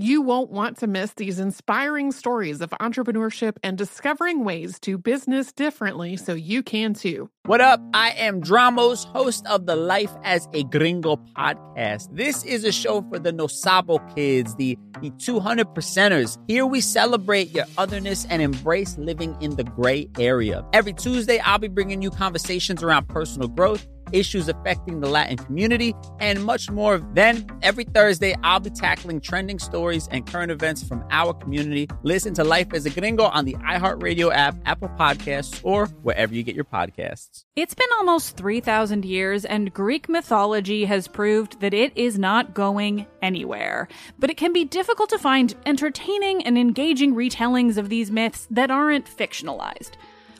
You 0.00 0.22
won't 0.22 0.52
want 0.52 0.76
to 0.78 0.86
miss 0.86 1.12
these 1.14 1.40
inspiring 1.40 2.12
stories 2.12 2.60
of 2.60 2.70
entrepreneurship 2.70 3.56
and 3.64 3.76
discovering 3.76 4.44
ways 4.44 4.78
to 4.82 4.96
business 4.96 5.52
differently 5.52 6.16
so 6.16 6.34
you 6.34 6.62
can 6.62 6.94
too. 6.94 7.28
What 7.46 7.60
up? 7.60 7.80
I 7.92 8.10
am 8.10 8.40
Dramos, 8.40 9.06
host 9.06 9.44
of 9.48 9.66
the 9.66 9.74
Life 9.74 10.12
as 10.22 10.46
a 10.52 10.62
Gringo 10.62 11.16
podcast. 11.36 12.14
This 12.14 12.44
is 12.44 12.62
a 12.62 12.70
show 12.70 13.02
for 13.08 13.18
the 13.18 13.32
Nosabo 13.32 13.98
kids, 14.14 14.54
the, 14.54 14.78
the 15.00 15.10
200 15.18 15.66
percenters. 15.74 16.38
Here 16.46 16.64
we 16.64 16.80
celebrate 16.80 17.50
your 17.50 17.64
otherness 17.76 18.24
and 18.26 18.40
embrace 18.40 18.96
living 18.98 19.36
in 19.40 19.56
the 19.56 19.64
gray 19.64 20.08
area. 20.16 20.64
Every 20.72 20.92
Tuesday, 20.92 21.40
I'll 21.40 21.58
be 21.58 21.66
bringing 21.66 22.02
you 22.02 22.10
conversations 22.10 22.84
around 22.84 23.08
personal 23.08 23.48
growth 23.48 23.84
issues 24.12 24.48
affecting 24.48 25.00
the 25.00 25.08
Latin 25.08 25.36
community, 25.36 25.94
and 26.20 26.44
much 26.44 26.70
more. 26.70 26.98
Then, 27.14 27.46
every 27.62 27.84
Thursday, 27.84 28.34
I'll 28.42 28.60
be 28.60 28.70
tackling 28.70 29.20
trending 29.20 29.58
stories 29.58 30.08
and 30.10 30.26
current 30.26 30.50
events 30.50 30.82
from 30.82 31.04
our 31.10 31.32
community. 31.34 31.88
Listen 32.02 32.34
to 32.34 32.44
Life 32.44 32.72
as 32.72 32.86
a 32.86 32.90
Gringo 32.90 33.24
on 33.24 33.44
the 33.44 33.54
iHeartRadio 33.54 34.32
app, 34.32 34.56
Apple 34.66 34.88
Podcasts, 34.90 35.60
or 35.62 35.86
wherever 36.02 36.34
you 36.34 36.42
get 36.42 36.54
your 36.54 36.64
podcasts. 36.64 37.44
It's 37.56 37.74
been 37.74 37.88
almost 37.98 38.36
3,000 38.36 39.04
years, 39.04 39.44
and 39.44 39.72
Greek 39.72 40.08
mythology 40.08 40.84
has 40.84 41.08
proved 41.08 41.60
that 41.60 41.74
it 41.74 41.96
is 41.96 42.18
not 42.18 42.54
going 42.54 43.06
anywhere. 43.22 43.88
But 44.18 44.30
it 44.30 44.36
can 44.36 44.52
be 44.52 44.64
difficult 44.64 45.10
to 45.10 45.18
find 45.18 45.54
entertaining 45.66 46.44
and 46.44 46.56
engaging 46.56 47.14
retellings 47.14 47.76
of 47.76 47.88
these 47.88 48.10
myths 48.10 48.46
that 48.50 48.70
aren't 48.70 49.06
fictionalized. 49.06 49.92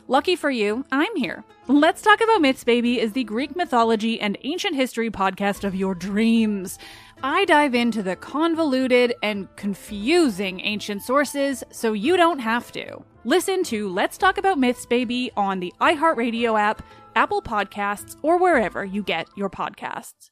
Lucky 0.09 0.35
for 0.35 0.49
you, 0.49 0.85
I'm 0.91 1.15
here. 1.17 1.43
Let's 1.67 2.01
Talk 2.01 2.19
About 2.19 2.41
Myths, 2.41 2.63
Baby 2.63 2.99
is 2.99 3.13
the 3.13 3.23
Greek 3.23 3.55
mythology 3.55 4.19
and 4.19 4.39
ancient 4.43 4.75
history 4.75 5.11
podcast 5.11 5.63
of 5.63 5.75
your 5.75 5.93
dreams. 5.93 6.79
I 7.21 7.45
dive 7.45 7.75
into 7.75 8.01
the 8.01 8.15
convoluted 8.15 9.13
and 9.21 9.55
confusing 9.55 10.61
ancient 10.61 11.03
sources 11.03 11.63
so 11.69 11.93
you 11.93 12.17
don't 12.17 12.39
have 12.39 12.71
to. 12.71 13.03
Listen 13.23 13.61
to 13.65 13.87
Let's 13.87 14.17
Talk 14.17 14.39
About 14.39 14.57
Myths, 14.57 14.87
Baby 14.87 15.29
on 15.37 15.59
the 15.59 15.71
iHeartRadio 15.79 16.59
app, 16.59 16.81
Apple 17.15 17.43
Podcasts, 17.43 18.15
or 18.23 18.39
wherever 18.39 18.83
you 18.83 19.03
get 19.03 19.27
your 19.37 19.51
podcasts. 19.51 20.31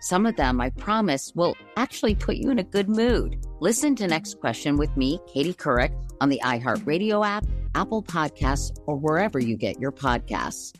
some 0.00 0.26
of 0.26 0.36
them, 0.36 0.60
I 0.60 0.70
promise, 0.70 1.32
will 1.34 1.56
actually 1.76 2.14
put 2.14 2.36
you 2.36 2.50
in 2.50 2.58
a 2.58 2.64
good 2.64 2.88
mood. 2.88 3.44
Listen 3.60 3.94
to 3.96 4.06
Next 4.06 4.40
Question 4.40 4.76
with 4.76 4.96
me, 4.96 5.20
Katie 5.26 5.54
Couric, 5.54 5.92
on 6.20 6.28
the 6.28 6.40
iHeartRadio 6.42 7.26
app, 7.26 7.44
Apple 7.74 8.02
Podcasts, 8.02 8.76
or 8.86 8.96
wherever 8.96 9.38
you 9.38 9.56
get 9.56 9.78
your 9.78 9.92
podcasts. 9.92 10.74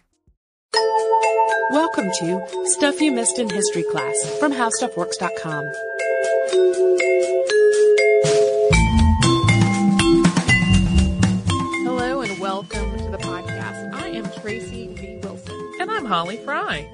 Welcome 1.70 2.10
to 2.18 2.64
Stuff 2.64 3.00
You 3.00 3.12
Missed 3.12 3.38
in 3.38 3.48
History 3.48 3.84
Class 3.84 4.38
from 4.40 4.52
HowStuffWorks.com. 4.52 5.64
Hello 11.84 12.22
and 12.22 12.38
welcome 12.40 12.98
to 12.98 13.10
the 13.10 13.18
podcast. 13.18 13.94
I 13.94 14.08
am 14.08 14.30
Tracy 14.40 14.88
V. 14.94 15.20
Wilson. 15.22 15.72
And 15.80 15.90
I'm 15.90 16.04
Holly 16.04 16.38
Fry. 16.38 16.88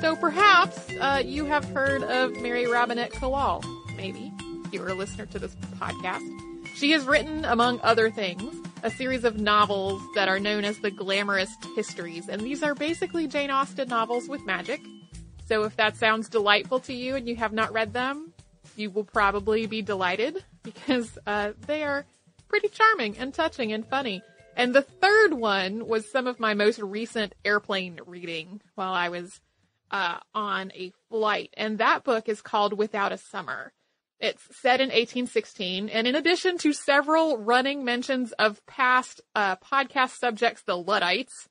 So 0.00 0.16
perhaps 0.16 0.78
uh, 0.98 1.22
you 1.22 1.44
have 1.44 1.62
heard 1.66 2.02
of 2.02 2.40
Mary 2.40 2.66
Robinette 2.66 3.12
Kowal. 3.12 3.62
Maybe 3.98 4.32
if 4.64 4.72
you're 4.72 4.88
a 4.88 4.94
listener 4.94 5.26
to 5.26 5.38
this 5.38 5.54
podcast. 5.78 6.26
She 6.74 6.92
has 6.92 7.04
written, 7.04 7.44
among 7.44 7.80
other 7.82 8.10
things, 8.10 8.42
a 8.82 8.90
series 8.90 9.24
of 9.24 9.38
novels 9.38 10.00
that 10.14 10.26
are 10.26 10.40
known 10.40 10.64
as 10.64 10.78
the 10.78 10.90
Glamourist 10.90 11.76
Histories, 11.76 12.30
and 12.30 12.40
these 12.40 12.62
are 12.62 12.74
basically 12.74 13.26
Jane 13.26 13.50
Austen 13.50 13.88
novels 13.88 14.26
with 14.26 14.44
magic. 14.46 14.80
So 15.46 15.64
if 15.64 15.76
that 15.76 15.98
sounds 15.98 16.30
delightful 16.30 16.80
to 16.80 16.94
you 16.94 17.14
and 17.16 17.28
you 17.28 17.36
have 17.36 17.52
not 17.52 17.70
read 17.70 17.92
them, 17.92 18.32
you 18.76 18.88
will 18.88 19.04
probably 19.04 19.66
be 19.66 19.82
delighted 19.82 20.42
because 20.62 21.18
uh, 21.26 21.52
they 21.66 21.84
are 21.84 22.06
pretty 22.48 22.68
charming 22.68 23.18
and 23.18 23.34
touching 23.34 23.70
and 23.72 23.86
funny. 23.86 24.22
And 24.56 24.74
the 24.74 24.82
third 24.82 25.34
one 25.34 25.86
was 25.86 26.10
some 26.10 26.26
of 26.26 26.40
my 26.40 26.54
most 26.54 26.78
recent 26.78 27.34
airplane 27.44 28.00
reading 28.06 28.62
while 28.76 28.94
I 28.94 29.10
was 29.10 29.40
uh, 29.90 30.18
on 30.34 30.72
a 30.74 30.92
flight, 31.08 31.50
and 31.56 31.78
that 31.78 32.04
book 32.04 32.28
is 32.28 32.42
called 32.42 32.76
Without 32.76 33.12
a 33.12 33.18
Summer. 33.18 33.72
It's 34.18 34.42
set 34.60 34.80
in 34.80 34.88
1816, 34.88 35.88
and 35.88 36.06
in 36.06 36.14
addition 36.14 36.58
to 36.58 36.72
several 36.72 37.38
running 37.38 37.84
mentions 37.84 38.32
of 38.32 38.64
past 38.66 39.20
uh, 39.34 39.56
podcast 39.56 40.18
subjects, 40.18 40.62
the 40.62 40.76
Luddites, 40.76 41.48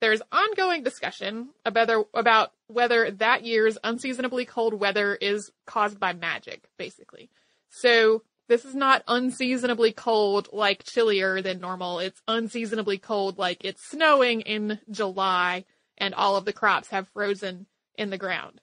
there's 0.00 0.22
ongoing 0.30 0.82
discussion 0.82 1.50
about, 1.64 2.08
about 2.14 2.52
whether 2.66 3.10
that 3.12 3.44
year's 3.44 3.78
unseasonably 3.82 4.44
cold 4.44 4.74
weather 4.74 5.14
is 5.14 5.50
caused 5.66 5.98
by 5.98 6.12
magic, 6.12 6.64
basically. 6.76 7.30
So 7.70 8.22
this 8.48 8.64
is 8.64 8.74
not 8.74 9.04
unseasonably 9.06 9.92
cold 9.92 10.48
like 10.52 10.84
chillier 10.84 11.42
than 11.42 11.60
normal. 11.60 11.98
It's 11.98 12.22
unseasonably 12.26 12.98
cold 12.98 13.38
like 13.38 13.58
it's 13.64 13.88
snowing 13.88 14.40
in 14.42 14.80
July 14.90 15.64
and 15.98 16.14
all 16.14 16.36
of 16.36 16.44
the 16.44 16.52
crops 16.52 16.88
have 16.88 17.08
frozen 17.08 17.66
in 17.98 18.10
the 18.10 18.18
ground. 18.18 18.60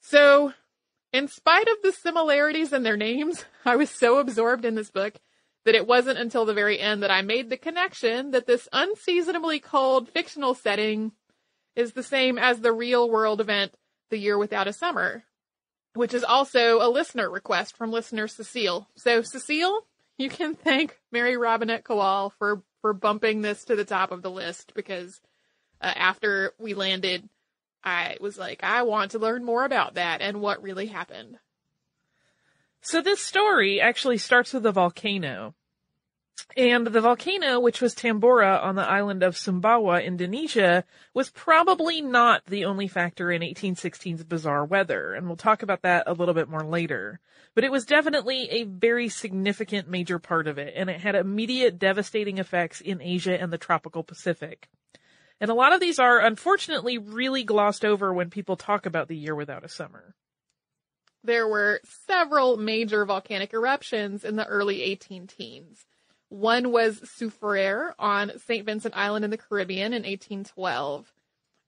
So, 0.00 0.52
in 1.12 1.28
spite 1.28 1.68
of 1.68 1.76
the 1.82 1.92
similarities 1.92 2.72
in 2.72 2.82
their 2.82 2.96
names, 2.96 3.44
I 3.64 3.76
was 3.76 3.88
so 3.88 4.18
absorbed 4.18 4.64
in 4.64 4.74
this 4.74 4.90
book 4.90 5.14
that 5.64 5.74
it 5.74 5.86
wasn't 5.86 6.18
until 6.18 6.44
the 6.44 6.54
very 6.54 6.78
end 6.78 7.02
that 7.02 7.10
I 7.10 7.22
made 7.22 7.50
the 7.50 7.56
connection 7.56 8.32
that 8.32 8.46
this 8.46 8.68
unseasonably 8.72 9.58
cold 9.58 10.08
fictional 10.08 10.54
setting 10.54 11.12
is 11.74 11.92
the 11.92 12.02
same 12.02 12.38
as 12.38 12.60
the 12.60 12.72
real 12.72 13.10
world 13.10 13.40
event 13.40 13.72
The 14.10 14.18
Year 14.18 14.38
Without 14.38 14.68
a 14.68 14.72
Summer, 14.72 15.24
which 15.94 16.14
is 16.14 16.22
also 16.22 16.80
a 16.80 16.88
listener 16.88 17.28
request 17.28 17.76
from 17.76 17.90
listener 17.90 18.28
Cecile. 18.28 18.88
So 18.96 19.22
Cecile, 19.22 19.86
you 20.18 20.28
can 20.28 20.54
thank 20.54 20.98
Mary 21.10 21.36
Robinette 21.36 21.84
Kowal 21.84 22.32
for, 22.38 22.62
for 22.80 22.92
bumping 22.92 23.42
this 23.42 23.64
to 23.64 23.74
the 23.74 23.84
top 23.84 24.12
of 24.12 24.22
the 24.22 24.30
list 24.30 24.72
because 24.74 25.20
uh, 25.80 25.92
after 25.94 26.52
we 26.58 26.74
landed 26.74 27.28
I 27.86 28.16
was 28.20 28.36
like, 28.36 28.64
I 28.64 28.82
want 28.82 29.12
to 29.12 29.20
learn 29.20 29.44
more 29.44 29.64
about 29.64 29.94
that 29.94 30.20
and 30.20 30.40
what 30.40 30.60
really 30.60 30.86
happened. 30.86 31.38
So 32.80 33.00
this 33.00 33.20
story 33.20 33.80
actually 33.80 34.18
starts 34.18 34.52
with 34.52 34.66
a 34.66 34.72
volcano. 34.72 35.54
And 36.56 36.86
the 36.86 37.00
volcano, 37.00 37.60
which 37.60 37.80
was 37.80 37.94
Tambora 37.94 38.62
on 38.62 38.74
the 38.74 38.82
island 38.82 39.22
of 39.22 39.36
Sumbawa, 39.36 40.04
Indonesia, 40.04 40.84
was 41.14 41.30
probably 41.30 42.02
not 42.02 42.44
the 42.46 42.64
only 42.64 42.88
factor 42.88 43.30
in 43.30 43.40
1816's 43.40 44.24
bizarre 44.24 44.64
weather, 44.64 45.14
and 45.14 45.26
we'll 45.26 45.36
talk 45.36 45.62
about 45.62 45.82
that 45.82 46.04
a 46.06 46.12
little 46.12 46.34
bit 46.34 46.48
more 46.48 46.64
later. 46.64 47.20
But 47.54 47.64
it 47.64 47.72
was 47.72 47.86
definitely 47.86 48.50
a 48.50 48.64
very 48.64 49.08
significant 49.08 49.88
major 49.88 50.18
part 50.18 50.46
of 50.46 50.58
it, 50.58 50.74
and 50.76 50.90
it 50.90 51.00
had 51.00 51.14
immediate 51.14 51.78
devastating 51.78 52.38
effects 52.38 52.80
in 52.80 53.00
Asia 53.00 53.40
and 53.40 53.52
the 53.52 53.58
tropical 53.58 54.02
Pacific. 54.02 54.68
And 55.40 55.50
a 55.50 55.54
lot 55.54 55.72
of 55.72 55.80
these 55.80 55.98
are 55.98 56.18
unfortunately 56.18 56.98
really 56.98 57.44
glossed 57.44 57.84
over 57.84 58.12
when 58.12 58.30
people 58.30 58.56
talk 58.56 58.86
about 58.86 59.08
the 59.08 59.16
year 59.16 59.34
without 59.34 59.64
a 59.64 59.68
summer. 59.68 60.14
There 61.22 61.48
were 61.48 61.80
several 62.06 62.56
major 62.56 63.04
volcanic 63.04 63.52
eruptions 63.52 64.24
in 64.24 64.36
the 64.36 64.46
early 64.46 64.82
18 64.82 65.26
teens. 65.26 65.84
One 66.28 66.72
was 66.72 67.00
Soufriere 67.00 67.94
on 67.98 68.38
St. 68.38 68.64
Vincent 68.64 68.96
Island 68.96 69.24
in 69.24 69.30
the 69.30 69.36
Caribbean 69.36 69.92
in 69.92 70.02
1812. 70.02 71.12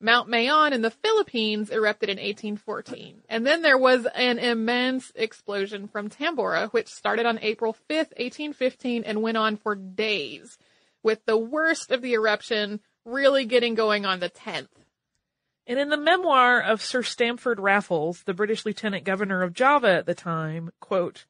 Mount 0.00 0.28
Mayon 0.28 0.72
in 0.72 0.82
the 0.82 0.92
Philippines 0.92 1.70
erupted 1.70 2.08
in 2.08 2.18
1814. 2.18 3.22
And 3.28 3.44
then 3.44 3.62
there 3.62 3.78
was 3.78 4.06
an 4.14 4.38
immense 4.38 5.10
explosion 5.16 5.88
from 5.88 6.08
Tambora, 6.08 6.72
which 6.72 6.86
started 6.86 7.26
on 7.26 7.40
April 7.42 7.72
5th, 7.90 8.14
1815 8.16 9.02
and 9.02 9.22
went 9.22 9.36
on 9.36 9.56
for 9.56 9.74
days, 9.74 10.56
with 11.02 11.24
the 11.24 11.36
worst 11.36 11.90
of 11.90 12.00
the 12.00 12.12
eruption 12.12 12.80
really 13.08 13.44
getting 13.44 13.74
going 13.74 14.04
on 14.04 14.20
the 14.20 14.30
10th. 14.30 14.68
And 15.66 15.78
in 15.78 15.90
the 15.90 15.96
memoir 15.96 16.60
of 16.60 16.82
Sir 16.82 17.02
Stamford 17.02 17.60
Raffles, 17.60 18.22
the 18.22 18.34
British 18.34 18.64
Lieutenant 18.64 19.04
Governor 19.04 19.42
of 19.42 19.52
Java 19.52 19.88
at 19.88 20.06
the 20.06 20.14
time, 20.14 20.70
quote, 20.80 21.26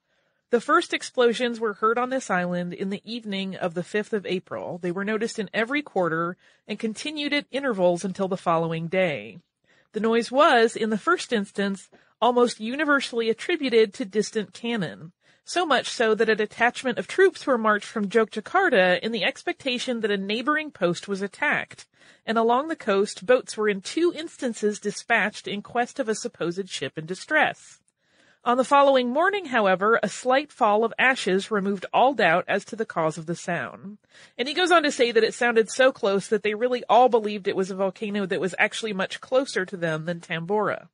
the 0.51 0.61
first 0.61 0.95
explosions 0.95 1.61
were 1.61 1.75
heard 1.75 1.99
on 1.99 2.09
this 2.09 2.31
island 2.31 2.73
in 2.73 2.89
the 2.89 3.03
evening 3.05 3.55
of 3.55 3.75
the 3.75 3.83
5th 3.83 4.15
of 4.15 4.25
April. 4.25 4.79
They 4.79 4.91
were 4.91 5.05
noticed 5.05 5.39
in 5.39 5.51
every 5.53 5.83
quarter 5.83 6.39
and 6.67 6.79
continued 6.79 7.35
at 7.35 7.47
intervals 7.51 8.03
until 8.03 8.29
the 8.29 8.37
following 8.37 8.89
day. 8.89 9.39
The 9.93 10.01
noise 10.01 10.31
was, 10.31 10.75
in 10.75 10.89
the 10.89 10.97
first 10.97 11.35
instance, 11.35 11.91
almost 12.21 12.61
universally 12.61 13.29
attributed 13.29 13.93
to 13.95 14.07
distant 14.07 14.55
cannon. 14.55 15.13
So 15.49 15.65
much 15.65 15.89
so 15.89 16.15
that 16.15 16.29
a 16.29 16.37
detachment 16.37 16.99
of 16.99 17.07
troops 17.07 17.47
were 17.47 17.57
marched 17.57 17.87
from 17.87 18.11
Jogjakarta 18.11 19.01
in 19.01 19.13
the 19.13 19.25
expectation 19.25 20.01
that 20.01 20.11
a 20.11 20.19
neighboring 20.19 20.71
post 20.71 21.09
was 21.09 21.23
attacked, 21.23 21.87
and 22.27 22.37
along 22.37 22.69
the 22.69 22.77
coast 22.77 23.25
boats 23.25 23.57
were 23.57 23.67
in 23.67 23.81
two 23.81 24.13
instances 24.15 24.79
dispatched 24.79 25.49
in 25.49 25.63
quest 25.63 25.99
of 25.99 26.07
a 26.07 26.15
supposed 26.15 26.69
ship 26.69 26.99
in 26.99 27.07
distress. 27.07 27.81
On 28.45 28.59
the 28.59 28.63
following 28.63 29.09
morning, 29.09 29.47
however, 29.47 29.99
a 30.03 30.11
slight 30.11 30.53
fall 30.53 30.85
of 30.85 30.93
ashes 30.99 31.51
removed 31.51 31.87
all 31.95 32.13
doubt 32.13 32.45
as 32.47 32.67
to 32.67 32.77
the 32.77 32.85
cause 32.85 33.17
of 33.17 33.25
the 33.25 33.35
sound. 33.35 33.97
And 34.37 34.49
he 34.49 34.53
goes 34.53 34.71
on 34.71 34.83
to 34.83 34.93
say 34.93 35.13
that 35.13 35.25
it 35.25 35.33
sounded 35.33 35.71
so 35.71 35.93
close 35.93 36.29
that 36.29 36.43
they 36.43 36.53
really 36.53 36.85
all 36.91 37.09
believed 37.09 37.49
it 37.49 37.57
was 37.57 37.71
a 37.71 37.75
volcano 37.75 38.27
that 38.27 38.39
was 38.39 38.55
actually 38.59 38.93
much 38.93 39.23
closer 39.23 39.65
to 39.65 39.79
them 39.79 40.05
than 40.05 40.21
Tambora. 40.21 40.89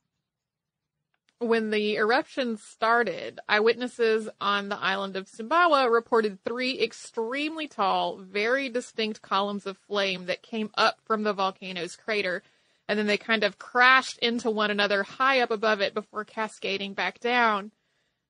When 1.44 1.70
the 1.70 1.96
eruption 1.96 2.56
started, 2.56 3.38
eyewitnesses 3.48 4.28
on 4.40 4.70
the 4.70 4.78
island 4.78 5.16
of 5.16 5.28
Sumbawa 5.28 5.90
reported 5.90 6.42
three 6.42 6.82
extremely 6.82 7.68
tall, 7.68 8.16
very 8.16 8.68
distinct 8.68 9.20
columns 9.20 9.66
of 9.66 9.76
flame 9.76 10.26
that 10.26 10.42
came 10.42 10.70
up 10.74 11.00
from 11.04 11.22
the 11.22 11.32
volcano's 11.32 11.96
crater 11.96 12.42
and 12.88 12.98
then 12.98 13.06
they 13.06 13.16
kind 13.16 13.44
of 13.44 13.58
crashed 13.58 14.18
into 14.18 14.50
one 14.50 14.70
another 14.70 15.02
high 15.02 15.40
up 15.40 15.50
above 15.50 15.80
it 15.80 15.94
before 15.94 16.24
cascading 16.24 16.94
back 16.94 17.18
down. 17.20 17.70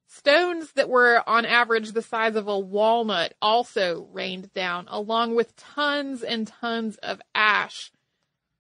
Stones 0.07 0.73
that 0.73 0.89
were 0.89 1.23
on 1.27 1.45
average 1.45 1.93
the 1.93 2.03
size 2.03 2.37
of 2.37 2.47
a 2.47 2.59
walnut 2.59 3.35
also 3.41 4.09
rained 4.13 4.53
down, 4.53 4.87
along 4.89 5.35
with 5.35 5.57
tons 5.57 6.23
and 6.23 6.47
tons 6.47 6.97
of 6.99 7.21
ash. 7.35 7.91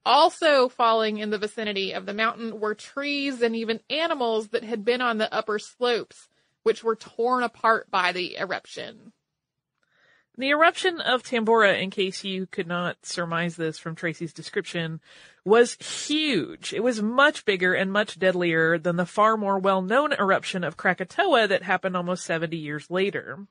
Also 0.06 0.68
falling 0.68 1.18
in 1.18 1.30
the 1.30 1.38
vicinity 1.38 1.92
of 1.92 2.04
the 2.04 2.12
mountain 2.12 2.60
were 2.60 2.74
trees 2.74 3.40
and 3.40 3.56
even 3.56 3.80
animals 3.88 4.48
that 4.48 4.64
had 4.64 4.84
been 4.84 5.00
on 5.00 5.18
the 5.18 5.32
upper 5.32 5.58
slopes, 5.58 6.28
which 6.62 6.84
were 6.84 6.96
torn 6.96 7.42
apart 7.42 7.90
by 7.90 8.12
the 8.12 8.36
eruption. 8.36 9.12
The 10.36 10.50
eruption 10.50 11.00
of 11.00 11.22
Tambora, 11.22 11.80
in 11.80 11.90
case 11.90 12.24
you 12.24 12.46
could 12.46 12.66
not 12.66 13.06
surmise 13.06 13.54
this 13.54 13.78
from 13.78 13.94
Tracy's 13.94 14.32
description, 14.32 15.00
was 15.44 15.74
huge. 15.74 16.72
It 16.72 16.82
was 16.82 17.00
much 17.00 17.44
bigger 17.44 17.72
and 17.72 17.92
much 17.92 18.18
deadlier 18.18 18.76
than 18.76 18.96
the 18.96 19.06
far 19.06 19.36
more 19.36 19.60
well-known 19.60 20.12
eruption 20.12 20.64
of 20.64 20.76
Krakatoa 20.76 21.46
that 21.46 21.62
happened 21.62 21.96
almost 21.96 22.24
70 22.24 22.56
years 22.56 22.90
later. 22.90 23.46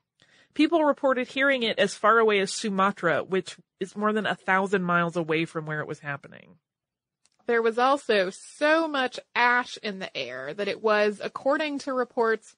People 0.54 0.84
reported 0.84 1.28
hearing 1.28 1.64
it 1.64 1.78
as 1.78 1.94
far 1.94 2.18
away 2.18 2.38
as 2.38 2.52
Sumatra, 2.52 3.24
which 3.24 3.56
is 3.80 3.96
more 3.96 4.12
than 4.12 4.26
a 4.26 4.36
thousand 4.36 4.84
miles 4.84 5.16
away 5.16 5.44
from 5.44 5.66
where 5.66 5.80
it 5.80 5.88
was 5.88 5.98
happening. 5.98 6.56
There 7.46 7.60
was 7.60 7.78
also 7.78 8.30
so 8.30 8.88
much 8.88 9.20
ash 9.34 9.76
in 9.82 9.98
the 9.98 10.16
air 10.16 10.54
that 10.54 10.68
it 10.68 10.82
was, 10.82 11.20
according 11.22 11.80
to 11.80 11.92
reports, 11.92 12.56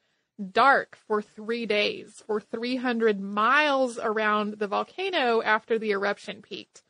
dark 0.52 0.96
for 1.08 1.22
three 1.22 1.66
days 1.66 2.22
for 2.26 2.40
300 2.40 3.18
miles 3.18 3.98
around 3.98 4.58
the 4.58 4.68
volcano 4.68 5.42
after 5.42 5.78
the 5.78 5.90
eruption 5.90 6.42
peaked. 6.42 6.82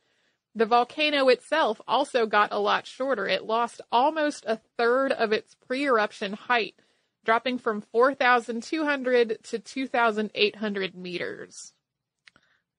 The 0.53 0.65
volcano 0.65 1.29
itself 1.29 1.79
also 1.87 2.25
got 2.25 2.51
a 2.51 2.59
lot 2.59 2.85
shorter. 2.85 3.27
It 3.27 3.45
lost 3.45 3.79
almost 3.91 4.43
a 4.45 4.59
third 4.77 5.11
of 5.11 5.31
its 5.31 5.55
pre-eruption 5.55 6.33
height, 6.33 6.75
dropping 7.27 7.59
from 7.59 7.81
4,200 7.81 9.43
to 9.43 9.59
2,800 9.59 10.95
meters. 10.95 11.73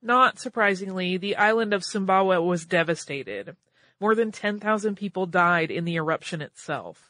Not 0.02 0.40
surprisingly, 0.40 1.16
the 1.16 1.36
island 1.36 1.72
of 1.72 1.82
Sumbawa 1.82 2.44
was 2.44 2.66
devastated. 2.66 3.54
More 4.00 4.16
than 4.16 4.32
10,000 4.32 4.96
people 4.96 5.26
died 5.26 5.70
in 5.70 5.84
the 5.84 5.94
eruption 5.94 6.42
itself 6.42 7.08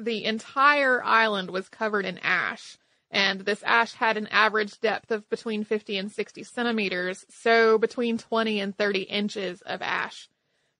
the 0.00 0.24
entire 0.24 1.04
island 1.04 1.50
was 1.50 1.68
covered 1.68 2.04
in 2.04 2.18
ash. 2.18 2.78
And 3.10 3.40
this 3.40 3.62
ash 3.64 3.92
had 3.94 4.16
an 4.16 4.28
average 4.28 4.80
depth 4.80 5.10
of 5.10 5.28
between 5.28 5.64
50 5.64 5.98
and 5.98 6.12
60 6.12 6.44
centimeters, 6.44 7.26
so 7.28 7.76
between 7.76 8.18
20 8.18 8.60
and 8.60 8.76
30 8.76 9.02
inches 9.02 9.62
of 9.62 9.82
ash. 9.82 10.28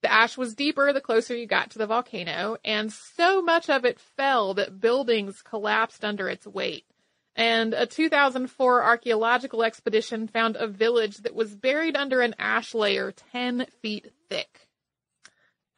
The 0.02 0.12
ash 0.12 0.37
was 0.37 0.55
deeper 0.55 0.93
the 0.93 1.00
closer 1.00 1.37
you 1.37 1.47
got 1.47 1.70
to 1.70 1.79
the 1.79 1.87
volcano, 1.87 2.56
and 2.64 2.93
so 2.93 3.43
much 3.43 3.69
of 3.69 3.85
it 3.85 4.00
fell 4.00 4.55
that 4.55 4.81
buildings 4.81 5.43
collapsed 5.43 6.05
under 6.05 6.29
its 6.29 6.47
weight. 6.47 6.85
And 7.37 7.75
a 7.75 7.87
2004 7.87 8.82
archaeological 8.82 9.62
expedition 9.62 10.26
found 10.26 10.56
a 10.56 10.67
village 10.67 11.19
that 11.19 11.35
was 11.35 11.55
buried 11.55 11.97
under 11.97 12.20
an 12.20 12.35
ash 12.38 12.75
layer 12.75 13.12
10 13.12 13.67
feet 13.81 14.12
thick. 14.29 14.69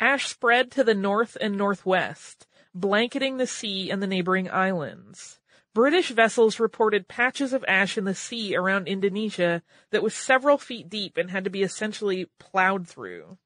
Ash 0.00 0.26
spread 0.26 0.70
to 0.72 0.84
the 0.84 0.94
north 0.94 1.36
and 1.40 1.56
northwest 1.56 2.46
blanketing 2.74 3.36
the 3.36 3.46
sea 3.46 3.90
and 3.90 4.02
the 4.02 4.06
neighboring 4.06 4.50
islands. 4.50 5.38
British 5.74 6.10
vessels 6.10 6.60
reported 6.60 7.08
patches 7.08 7.52
of 7.52 7.64
ash 7.66 7.96
in 7.96 8.04
the 8.04 8.14
sea 8.14 8.54
around 8.54 8.86
Indonesia 8.86 9.62
that 9.90 10.02
was 10.02 10.14
several 10.14 10.58
feet 10.58 10.88
deep 10.88 11.16
and 11.16 11.30
had 11.30 11.44
to 11.44 11.50
be 11.50 11.62
essentially 11.62 12.28
plowed 12.38 12.86
through. 12.86 13.38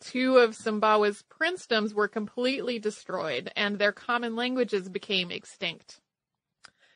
Two 0.00 0.38
of 0.38 0.54
Sumbawa's 0.54 1.24
princedoms 1.28 1.92
were 1.92 2.08
completely 2.08 2.78
destroyed, 2.78 3.50
and 3.56 3.78
their 3.78 3.92
common 3.92 4.36
languages 4.36 4.88
became 4.88 5.30
extinct. 5.30 6.00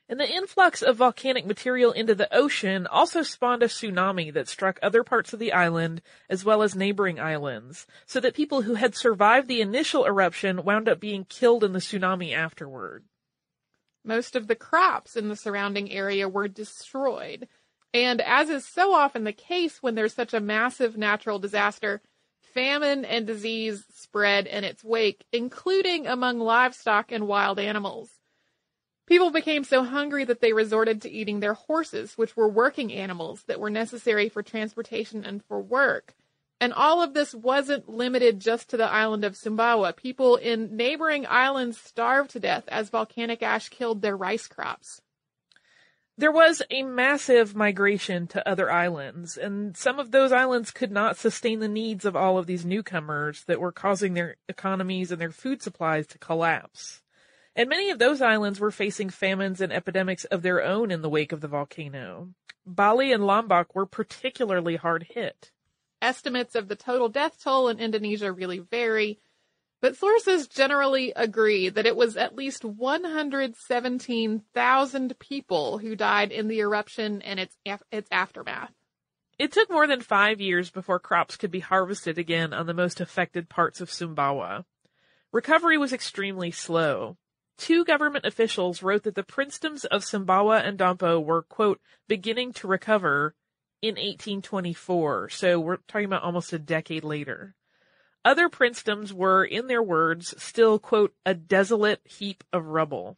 And 0.08 0.20
the 0.20 0.30
influx 0.30 0.82
of 0.82 0.96
volcanic 0.96 1.46
material 1.46 1.92
into 1.92 2.14
the 2.14 2.32
ocean 2.34 2.86
also 2.86 3.22
spawned 3.22 3.62
a 3.62 3.66
tsunami 3.66 4.32
that 4.34 4.48
struck 4.48 4.78
other 4.82 5.02
parts 5.02 5.32
of 5.32 5.38
the 5.38 5.52
island 5.52 6.02
as 6.28 6.44
well 6.44 6.62
as 6.62 6.76
neighboring 6.76 7.18
islands, 7.18 7.86
so 8.04 8.20
that 8.20 8.34
people 8.34 8.62
who 8.62 8.74
had 8.74 8.94
survived 8.94 9.48
the 9.48 9.60
initial 9.60 10.04
eruption 10.04 10.64
wound 10.64 10.88
up 10.88 11.00
being 11.00 11.24
killed 11.24 11.64
in 11.64 11.72
the 11.72 11.78
tsunami 11.78 12.34
afterward. 12.34 13.04
Most 14.04 14.36
of 14.36 14.48
the 14.48 14.56
crops 14.56 15.16
in 15.16 15.28
the 15.28 15.36
surrounding 15.36 15.90
area 15.90 16.28
were 16.28 16.48
destroyed. 16.48 17.48
And 17.94 18.20
as 18.20 18.50
is 18.50 18.66
so 18.66 18.92
often 18.94 19.24
the 19.24 19.32
case 19.32 19.82
when 19.82 19.94
there's 19.94 20.14
such 20.14 20.34
a 20.34 20.40
massive 20.40 20.96
natural 20.96 21.38
disaster, 21.38 22.02
famine 22.52 23.04
and 23.04 23.26
disease 23.26 23.84
spread 23.94 24.46
in 24.46 24.64
its 24.64 24.84
wake, 24.84 25.24
including 25.32 26.06
among 26.06 26.38
livestock 26.38 27.12
and 27.12 27.26
wild 27.26 27.58
animals. 27.58 28.10
People 29.06 29.30
became 29.30 29.64
so 29.64 29.82
hungry 29.82 30.24
that 30.24 30.40
they 30.40 30.52
resorted 30.52 31.02
to 31.02 31.10
eating 31.10 31.40
their 31.40 31.54
horses, 31.54 32.16
which 32.16 32.36
were 32.36 32.48
working 32.48 32.92
animals 32.92 33.42
that 33.46 33.60
were 33.60 33.70
necessary 33.70 34.28
for 34.28 34.42
transportation 34.42 35.24
and 35.24 35.44
for 35.44 35.60
work. 35.60 36.14
And 36.60 36.72
all 36.72 37.02
of 37.02 37.12
this 37.12 37.34
wasn't 37.34 37.88
limited 37.88 38.38
just 38.38 38.70
to 38.70 38.76
the 38.76 38.90
island 38.90 39.24
of 39.24 39.34
Sumbawa. 39.34 39.96
People 39.96 40.36
in 40.36 40.76
neighboring 40.76 41.26
islands 41.26 41.76
starved 41.80 42.30
to 42.30 42.40
death 42.40 42.64
as 42.68 42.88
volcanic 42.88 43.42
ash 43.42 43.68
killed 43.68 44.00
their 44.00 44.16
rice 44.16 44.46
crops. 44.46 45.02
There 46.18 46.32
was 46.32 46.62
a 46.70 46.82
massive 46.82 47.56
migration 47.56 48.26
to 48.28 48.46
other 48.46 48.70
islands, 48.70 49.38
and 49.38 49.74
some 49.76 49.98
of 49.98 50.10
those 50.10 50.30
islands 50.30 50.70
could 50.70 50.92
not 50.92 51.16
sustain 51.16 51.60
the 51.60 51.68
needs 51.68 52.04
of 52.04 52.14
all 52.14 52.36
of 52.36 52.46
these 52.46 52.66
newcomers 52.66 53.44
that 53.44 53.60
were 53.60 53.72
causing 53.72 54.12
their 54.12 54.36
economies 54.46 55.10
and 55.10 55.20
their 55.20 55.30
food 55.30 55.62
supplies 55.62 56.06
to 56.08 56.18
collapse. 56.18 57.00
And 57.56 57.68
many 57.68 57.90
of 57.90 57.98
those 57.98 58.20
islands 58.20 58.60
were 58.60 58.70
facing 58.70 59.08
famines 59.08 59.60
and 59.60 59.72
epidemics 59.72 60.24
of 60.24 60.42
their 60.42 60.62
own 60.62 60.90
in 60.90 61.00
the 61.00 61.08
wake 61.08 61.32
of 61.32 61.40
the 61.40 61.48
volcano. 61.48 62.34
Bali 62.66 63.10
and 63.10 63.26
Lombok 63.26 63.74
were 63.74 63.86
particularly 63.86 64.76
hard 64.76 65.04
hit. 65.10 65.50
Estimates 66.00 66.54
of 66.54 66.68
the 66.68 66.76
total 66.76 67.08
death 67.08 67.42
toll 67.42 67.68
in 67.68 67.78
Indonesia 67.78 68.30
really 68.32 68.58
vary, 68.58 69.18
but 69.82 69.96
sources 69.96 70.46
generally 70.46 71.12
agree 71.16 71.68
that 71.68 71.86
it 71.86 71.96
was 71.96 72.16
at 72.16 72.36
least 72.36 72.64
117,000 72.64 75.18
people 75.18 75.78
who 75.78 75.96
died 75.96 76.30
in 76.30 76.46
the 76.46 76.60
eruption 76.60 77.20
and 77.20 77.40
its, 77.40 77.56
its 77.90 78.08
aftermath. 78.12 78.70
It 79.40 79.50
took 79.50 79.68
more 79.68 79.88
than 79.88 80.00
five 80.00 80.40
years 80.40 80.70
before 80.70 81.00
crops 81.00 81.36
could 81.36 81.50
be 81.50 81.58
harvested 81.58 82.16
again 82.16 82.54
on 82.54 82.66
the 82.66 82.74
most 82.74 83.00
affected 83.00 83.48
parts 83.48 83.80
of 83.80 83.90
Sumbawa. 83.90 84.64
Recovery 85.32 85.78
was 85.78 85.92
extremely 85.92 86.52
slow. 86.52 87.16
Two 87.58 87.84
government 87.84 88.24
officials 88.24 88.84
wrote 88.84 89.02
that 89.02 89.16
the 89.16 89.24
princedoms 89.24 89.84
of 89.86 90.04
Sumbawa 90.04 90.64
and 90.64 90.78
Dompo 90.78 91.20
were, 91.22 91.42
quote, 91.42 91.80
beginning 92.06 92.52
to 92.52 92.68
recover 92.68 93.34
in 93.80 93.96
1824. 93.96 95.30
So 95.30 95.58
we're 95.58 95.78
talking 95.88 96.04
about 96.04 96.22
almost 96.22 96.52
a 96.52 96.60
decade 96.60 97.02
later. 97.02 97.56
Other 98.24 98.48
princedoms 98.48 99.12
were, 99.12 99.44
in 99.44 99.66
their 99.66 99.82
words, 99.82 100.34
still, 100.40 100.78
quote, 100.78 101.14
a 101.26 101.34
desolate 101.34 102.00
heap 102.04 102.44
of 102.52 102.66
rubble. 102.66 103.16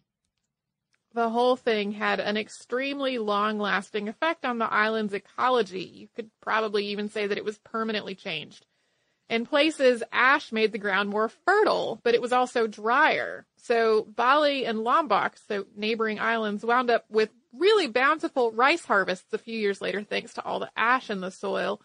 The 1.13 1.31
whole 1.31 1.57
thing 1.57 1.93
had 1.93 2.19
an 2.19 2.37
extremely 2.37 3.19
long 3.19 3.59
lasting 3.59 4.09
effect 4.09 4.45
on 4.45 4.59
the 4.59 4.73
island's 4.73 5.15
ecology. 5.15 5.85
You 5.85 6.09
could 6.17 6.31
probably 6.41 6.87
even 6.87 7.09
say 7.09 7.27
that 7.27 7.39
it 7.39 7.45
was 7.45 7.59
permanently 7.59 8.15
changed. 8.15 8.67
In 9.31 9.47
places, 9.47 10.03
ash 10.13 10.53
made 10.53 10.73
the 10.73 10.79
ground 10.79 11.09
more 11.09 11.29
fertile, 11.29 12.01
but 12.03 12.15
it 12.15 12.21
was 12.21 12.33
also 12.33 12.67
drier. 12.67 13.47
So 13.57 14.03
Bali 14.03 14.67
and 14.67 14.81
Lombok, 14.85 15.37
so 15.49 15.67
neighboring 15.77 16.19
islands, 16.19 16.65
wound 16.65 16.91
up 16.91 17.05
with 17.09 17.31
really 17.53 17.87
bountiful 17.87 18.53
rice 18.53 18.85
harvests 18.85 19.33
a 19.33 19.39
few 19.39 19.59
years 19.59 19.81
later 19.81 20.03
thanks 20.03 20.35
to 20.35 20.45
all 20.45 20.59
the 20.59 20.71
ash 20.77 21.11
in 21.11 21.21
the 21.21 21.31
soil. 21.31 21.81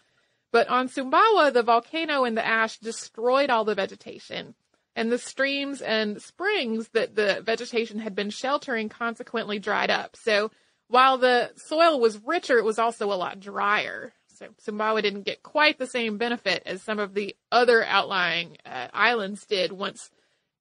But 0.52 0.68
on 0.68 0.88
Sumbawa, 0.88 1.52
the 1.52 1.62
volcano 1.62 2.24
and 2.24 2.36
the 2.36 2.46
ash 2.46 2.78
destroyed 2.78 3.50
all 3.50 3.64
the 3.64 3.74
vegetation. 3.74 4.54
And 4.96 5.10
the 5.10 5.18
streams 5.18 5.80
and 5.80 6.20
springs 6.20 6.88
that 6.88 7.14
the 7.14 7.42
vegetation 7.44 8.00
had 8.00 8.14
been 8.14 8.30
sheltering 8.30 8.88
consequently 8.88 9.58
dried 9.58 9.90
up. 9.90 10.16
So 10.16 10.50
while 10.88 11.18
the 11.18 11.52
soil 11.56 12.00
was 12.00 12.18
richer, 12.18 12.58
it 12.58 12.64
was 12.64 12.78
also 12.78 13.12
a 13.12 13.14
lot 13.14 13.38
drier. 13.38 14.12
So 14.26 14.48
Sumbawa 14.66 15.02
didn't 15.02 15.22
get 15.22 15.42
quite 15.42 15.78
the 15.78 15.86
same 15.86 16.18
benefit 16.18 16.64
as 16.66 16.82
some 16.82 16.98
of 16.98 17.14
the 17.14 17.36
other 17.52 17.84
outlying 17.84 18.56
uh, 18.66 18.88
islands 18.92 19.46
did 19.46 19.70
once 19.70 20.10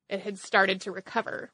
it 0.09 0.19
had 0.19 0.37
started 0.37 0.81
to 0.81 0.91
recover. 0.91 1.51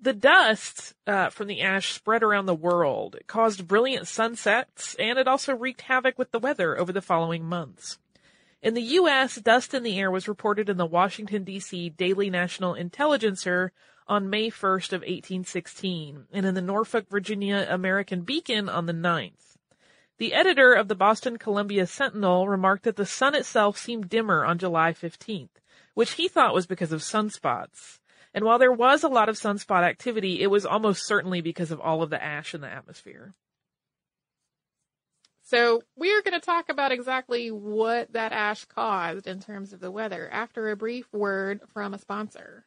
The 0.00 0.12
dust 0.12 0.94
uh, 1.08 1.30
from 1.30 1.48
the 1.48 1.60
ash 1.60 1.92
spread 1.92 2.22
around 2.22 2.46
the 2.46 2.54
world. 2.54 3.16
It 3.16 3.26
caused 3.26 3.66
brilliant 3.66 4.06
sunsets, 4.06 4.94
and 4.96 5.18
it 5.18 5.26
also 5.26 5.56
wreaked 5.56 5.82
havoc 5.82 6.16
with 6.16 6.30
the 6.30 6.38
weather 6.38 6.78
over 6.78 6.92
the 6.92 7.02
following 7.02 7.44
months. 7.44 7.98
In 8.62 8.74
the 8.74 8.82
U.S., 8.82 9.36
dust 9.36 9.74
in 9.74 9.82
the 9.82 9.98
air 9.98 10.10
was 10.10 10.28
reported 10.28 10.68
in 10.68 10.76
the 10.76 10.86
Washington, 10.86 11.42
D.C. 11.42 11.90
Daily 11.90 12.30
National 12.30 12.74
Intelligencer 12.74 13.72
on 14.06 14.30
May 14.30 14.50
1st 14.50 14.92
of 14.92 15.00
1816, 15.00 16.26
and 16.32 16.46
in 16.46 16.54
the 16.54 16.62
Norfolk, 16.62 17.08
Virginia 17.08 17.66
American 17.68 18.22
Beacon 18.22 18.68
on 18.68 18.86
the 18.86 18.92
9th. 18.92 19.56
The 20.18 20.32
editor 20.32 20.74
of 20.74 20.88
the 20.88 20.96
Boston 20.96 21.38
Columbia 21.38 21.86
Sentinel 21.86 22.48
remarked 22.48 22.84
that 22.84 22.96
the 22.96 23.06
sun 23.06 23.34
itself 23.34 23.76
seemed 23.76 24.08
dimmer 24.08 24.44
on 24.44 24.58
July 24.58 24.92
15th, 24.92 25.60
which 25.94 26.12
he 26.12 26.26
thought 26.26 26.54
was 26.54 26.66
because 26.66 26.90
of 26.90 27.02
sunspots. 27.02 27.97
And 28.34 28.44
while 28.44 28.58
there 28.58 28.72
was 28.72 29.02
a 29.02 29.08
lot 29.08 29.28
of 29.28 29.36
sunspot 29.36 29.82
activity, 29.82 30.42
it 30.42 30.48
was 30.48 30.66
almost 30.66 31.06
certainly 31.06 31.40
because 31.40 31.70
of 31.70 31.80
all 31.80 32.02
of 32.02 32.10
the 32.10 32.22
ash 32.22 32.54
in 32.54 32.60
the 32.60 32.68
atmosphere. 32.68 33.34
So 35.42 35.82
we're 35.96 36.20
going 36.20 36.38
to 36.38 36.44
talk 36.44 36.68
about 36.68 36.92
exactly 36.92 37.50
what 37.50 38.12
that 38.12 38.32
ash 38.32 38.66
caused 38.66 39.26
in 39.26 39.40
terms 39.40 39.72
of 39.72 39.80
the 39.80 39.90
weather 39.90 40.28
after 40.30 40.68
a 40.68 40.76
brief 40.76 41.10
word 41.10 41.60
from 41.72 41.94
a 41.94 41.98
sponsor. 41.98 42.66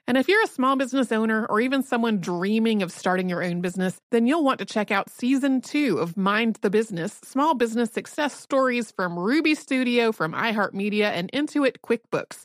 And 0.11 0.17
if 0.17 0.27
you're 0.27 0.43
a 0.43 0.47
small 0.47 0.75
business 0.75 1.09
owner 1.13 1.45
or 1.45 1.61
even 1.61 1.83
someone 1.83 2.19
dreaming 2.19 2.83
of 2.83 2.91
starting 2.91 3.29
your 3.29 3.41
own 3.41 3.61
business, 3.61 3.97
then 4.09 4.27
you'll 4.27 4.43
want 4.43 4.59
to 4.59 4.65
check 4.65 4.91
out 4.91 5.09
season 5.09 5.61
two 5.61 5.99
of 5.99 6.17
Mind 6.17 6.57
the 6.59 6.69
Business 6.69 7.13
Small 7.23 7.53
Business 7.53 7.93
Success 7.93 8.37
Stories 8.37 8.91
from 8.91 9.17
Ruby 9.17 9.55
Studio, 9.55 10.11
from 10.11 10.33
iHeartMedia, 10.33 11.05
and 11.05 11.31
Intuit 11.31 11.77
QuickBooks. 11.81 12.43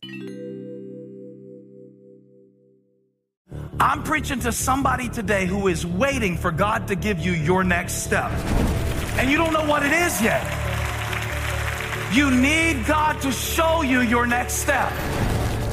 I'm 3.81 4.05
preaching 4.05 4.39
to 4.43 4.53
somebody 4.53 5.09
today 5.09 5.47
who 5.47 5.67
is 5.67 5.85
waiting 5.85 6.37
for 6.37 6.53
God 6.53 6.87
to 6.87 6.95
give 6.95 7.19
you 7.19 7.33
your 7.33 7.65
next 7.65 8.05
step. 8.05 8.31
And 9.19 9.29
you 9.29 9.37
don't 9.37 9.53
know 9.53 9.67
what 9.67 9.85
it 9.85 9.91
is 9.91 10.23
yet. 10.23 10.45
You 12.13 12.31
need 12.31 12.87
God 12.87 13.21
to 13.23 13.33
show 13.33 13.83
you 13.83 14.03
your 14.03 14.25
next 14.25 14.59
step. 14.59 14.93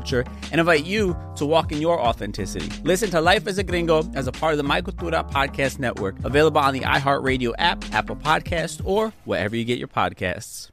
culture 0.00 0.24
and 0.50 0.60
invite 0.60 0.84
you 0.84 1.16
to 1.36 1.44
walk 1.44 1.72
in 1.72 1.80
your 1.80 2.00
authenticity. 2.00 2.70
Listen 2.84 3.10
to 3.10 3.20
Life 3.20 3.46
as 3.46 3.58
a 3.58 3.62
Gringo 3.62 4.10
as 4.14 4.26
a 4.26 4.32
part 4.32 4.52
of 4.54 4.56
the 4.56 4.62
My 4.62 4.80
Cultura 4.80 5.30
Podcast 5.30 5.78
Network, 5.78 6.16
available 6.24 6.60
on 6.60 6.72
the 6.72 6.80
iHeartRadio 6.80 7.52
app, 7.58 7.84
Apple 7.92 8.16
Podcast, 8.16 8.80
or 8.84 9.12
wherever 9.24 9.54
you 9.54 9.64
get 9.64 9.78
your 9.78 9.88
podcasts. 9.88 10.70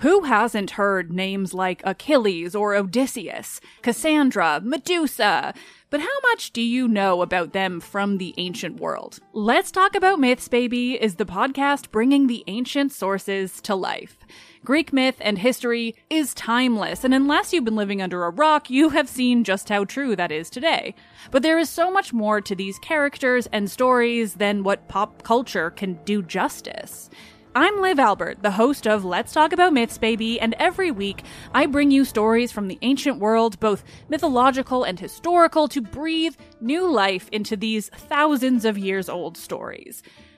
Who 0.00 0.22
hasn't 0.24 0.72
heard 0.72 1.10
names 1.10 1.54
like 1.54 1.80
Achilles 1.84 2.54
or 2.54 2.74
Odysseus, 2.74 3.60
Cassandra, 3.82 4.60
Medusa? 4.62 5.54
But 5.88 6.00
how 6.00 6.20
much 6.22 6.52
do 6.52 6.60
you 6.60 6.86
know 6.86 7.22
about 7.22 7.52
them 7.52 7.80
from 7.80 8.18
the 8.18 8.34
ancient 8.36 8.78
world? 8.78 9.20
Let's 9.32 9.70
Talk 9.70 9.94
About 9.94 10.20
Myths, 10.20 10.48
Baby 10.48 11.02
is 11.02 11.14
the 11.14 11.24
podcast 11.24 11.90
bringing 11.90 12.26
the 12.26 12.44
ancient 12.46 12.92
sources 12.92 13.60
to 13.62 13.74
life. 13.74 14.18
Greek 14.66 14.92
myth 14.92 15.14
and 15.20 15.38
history 15.38 15.94
is 16.10 16.34
timeless, 16.34 17.04
and 17.04 17.14
unless 17.14 17.52
you've 17.52 17.64
been 17.64 17.76
living 17.76 18.02
under 18.02 18.24
a 18.24 18.30
rock, 18.30 18.68
you 18.68 18.88
have 18.88 19.08
seen 19.08 19.44
just 19.44 19.68
how 19.68 19.84
true 19.84 20.16
that 20.16 20.32
is 20.32 20.50
today. 20.50 20.92
But 21.30 21.44
there 21.44 21.56
is 21.56 21.70
so 21.70 21.88
much 21.88 22.12
more 22.12 22.40
to 22.40 22.52
these 22.52 22.76
characters 22.80 23.46
and 23.52 23.70
stories 23.70 24.34
than 24.34 24.64
what 24.64 24.88
pop 24.88 25.22
culture 25.22 25.70
can 25.70 26.00
do 26.04 26.20
justice. 26.20 27.08
I'm 27.54 27.80
Liv 27.80 28.00
Albert, 28.00 28.42
the 28.42 28.50
host 28.50 28.88
of 28.88 29.04
Let's 29.04 29.32
Talk 29.32 29.52
About 29.52 29.72
Myths, 29.72 29.98
Baby, 29.98 30.40
and 30.40 30.56
every 30.58 30.90
week 30.90 31.22
I 31.54 31.66
bring 31.66 31.92
you 31.92 32.04
stories 32.04 32.50
from 32.50 32.66
the 32.66 32.80
ancient 32.82 33.20
world, 33.20 33.60
both 33.60 33.84
mythological 34.08 34.82
and 34.82 34.98
historical, 34.98 35.68
to 35.68 35.80
breathe 35.80 36.34
new 36.60 36.90
life 36.90 37.28
into 37.30 37.56
these 37.56 37.88
thousands 37.90 38.64
of 38.64 38.76
years 38.76 39.08
old 39.08 39.36
stories. 39.36 40.02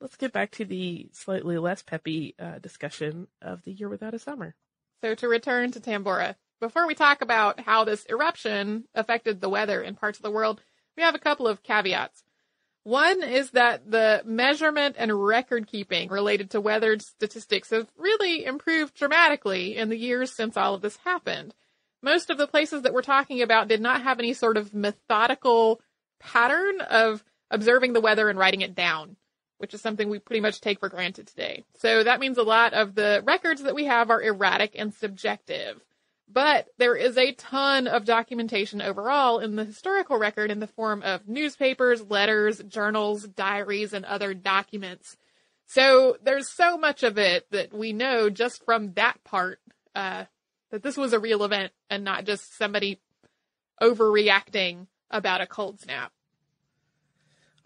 let's 0.00 0.16
get 0.16 0.32
back 0.32 0.50
to 0.52 0.64
the 0.64 1.08
slightly 1.12 1.58
less 1.58 1.82
peppy 1.82 2.34
uh, 2.38 2.58
discussion 2.58 3.28
of 3.40 3.62
the 3.64 3.72
year 3.72 3.88
without 3.88 4.14
a 4.14 4.18
summer. 4.18 4.54
So 5.02 5.14
to 5.14 5.28
return 5.28 5.70
to 5.72 5.80
Tambora, 5.80 6.36
before 6.60 6.86
we 6.86 6.94
talk 6.94 7.22
about 7.22 7.60
how 7.60 7.84
this 7.84 8.06
eruption 8.08 8.84
affected 8.94 9.40
the 9.40 9.48
weather 9.48 9.82
in 9.82 9.94
parts 9.94 10.18
of 10.18 10.22
the 10.22 10.30
world, 10.30 10.60
we 10.96 11.02
have 11.02 11.14
a 11.14 11.20
couple 11.20 11.46
of 11.46 11.62
caveats. 11.62 12.24
One 12.84 13.22
is 13.22 13.50
that 13.50 13.90
the 13.90 14.22
measurement 14.24 14.94
and 14.98 15.12
record 15.12 15.66
keeping 15.66 16.08
related 16.08 16.50
to 16.50 16.60
weather 16.60 16.98
statistics 17.00 17.70
have 17.70 17.90
really 17.96 18.44
improved 18.44 18.94
dramatically 18.94 19.76
in 19.76 19.88
the 19.88 19.98
years 19.98 20.34
since 20.34 20.56
all 20.56 20.74
of 20.74 20.82
this 20.82 20.96
happened. 20.98 21.52
Most 22.02 22.30
of 22.30 22.38
the 22.38 22.46
places 22.46 22.82
that 22.82 22.92
we're 22.94 23.02
talking 23.02 23.42
about 23.42 23.68
did 23.68 23.80
not 23.80 24.02
have 24.02 24.20
any 24.20 24.34
sort 24.34 24.56
of 24.56 24.72
methodical 24.72 25.80
pattern 26.20 26.80
of 26.80 27.24
observing 27.50 27.92
the 27.92 28.00
weather 28.00 28.28
and 28.28 28.38
writing 28.38 28.60
it 28.60 28.74
down 28.74 29.16
which 29.58 29.74
is 29.74 29.80
something 29.80 30.08
we 30.08 30.18
pretty 30.18 30.40
much 30.40 30.60
take 30.60 30.80
for 30.80 30.88
granted 30.88 31.26
today. 31.26 31.64
So 31.78 32.04
that 32.04 32.20
means 32.20 32.38
a 32.38 32.42
lot 32.42 32.74
of 32.74 32.94
the 32.94 33.22
records 33.24 33.62
that 33.62 33.74
we 33.74 33.84
have 33.86 34.10
are 34.10 34.22
erratic 34.22 34.74
and 34.76 34.92
subjective. 34.92 35.80
But 36.28 36.66
there 36.78 36.96
is 36.96 37.16
a 37.16 37.32
ton 37.32 37.86
of 37.86 38.04
documentation 38.04 38.82
overall 38.82 39.38
in 39.38 39.54
the 39.54 39.64
historical 39.64 40.18
record 40.18 40.50
in 40.50 40.58
the 40.58 40.66
form 40.66 41.02
of 41.02 41.28
newspapers, 41.28 42.02
letters, 42.02 42.58
journals, 42.66 43.22
diaries, 43.28 43.92
and 43.92 44.04
other 44.04 44.34
documents. 44.34 45.16
So 45.66 46.16
there's 46.22 46.48
so 46.48 46.78
much 46.78 47.02
of 47.04 47.18
it 47.18 47.46
that 47.52 47.72
we 47.72 47.92
know 47.92 48.28
just 48.28 48.64
from 48.64 48.92
that 48.94 49.22
part 49.24 49.60
uh, 49.94 50.24
that 50.70 50.82
this 50.82 50.96
was 50.96 51.12
a 51.12 51.20
real 51.20 51.44
event 51.44 51.72
and 51.90 52.04
not 52.04 52.24
just 52.24 52.56
somebody 52.56 53.00
overreacting 53.80 54.86
about 55.10 55.40
a 55.40 55.46
cold 55.46 55.80
snap. 55.80 56.12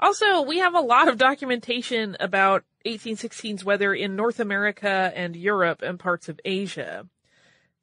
Also, 0.01 0.41
we 0.41 0.59
have 0.59 0.75
a 0.75 0.81
lot 0.81 1.09
of 1.09 1.19
documentation 1.19 2.17
about 2.21 2.65
1816's 2.87 3.65
weather 3.65 3.93
in 3.93 4.17
North 4.17 4.41
America 4.41 5.13
and 5.15 5.37
Europe 5.37 5.83
and 5.83 5.99
parts 5.99 6.31
of 6.31 6.41
Asia. 6.43 7.07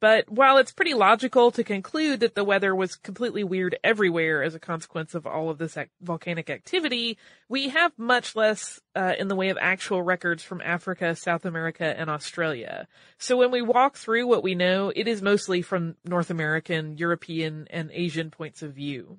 But 0.00 0.28
while 0.28 0.58
it's 0.58 0.72
pretty 0.72 0.94
logical 0.94 1.50
to 1.52 1.64
conclude 1.64 2.20
that 2.20 2.34
the 2.34 2.44
weather 2.44 2.74
was 2.74 2.96
completely 2.96 3.42
weird 3.42 3.76
everywhere 3.82 4.42
as 4.42 4.54
a 4.54 4.60
consequence 4.60 5.14
of 5.14 5.26
all 5.26 5.50
of 5.50 5.58
this 5.58 5.76
ac- 5.76 5.90
volcanic 6.00 6.50
activity, 6.50 7.18
we 7.48 7.68
have 7.70 7.92
much 7.96 8.36
less 8.36 8.80
uh, 8.94 9.14
in 9.18 9.26
the 9.28 9.34
way 9.34 9.48
of 9.48 9.58
actual 9.60 10.02
records 10.02 10.42
from 10.42 10.60
Africa, 10.60 11.16
South 11.16 11.44
America, 11.44 11.84
and 11.84 12.10
Australia. 12.10 12.86
So 13.18 13.36
when 13.36 13.50
we 13.50 13.62
walk 13.62 13.96
through 13.96 14.26
what 14.28 14.44
we 14.44 14.54
know, 14.54 14.92
it 14.94 15.08
is 15.08 15.20
mostly 15.20 15.62
from 15.62 15.96
North 16.04 16.30
American, 16.30 16.96
European, 16.96 17.66
and 17.70 17.90
Asian 17.92 18.30
points 18.30 18.62
of 18.62 18.74
view 18.74 19.18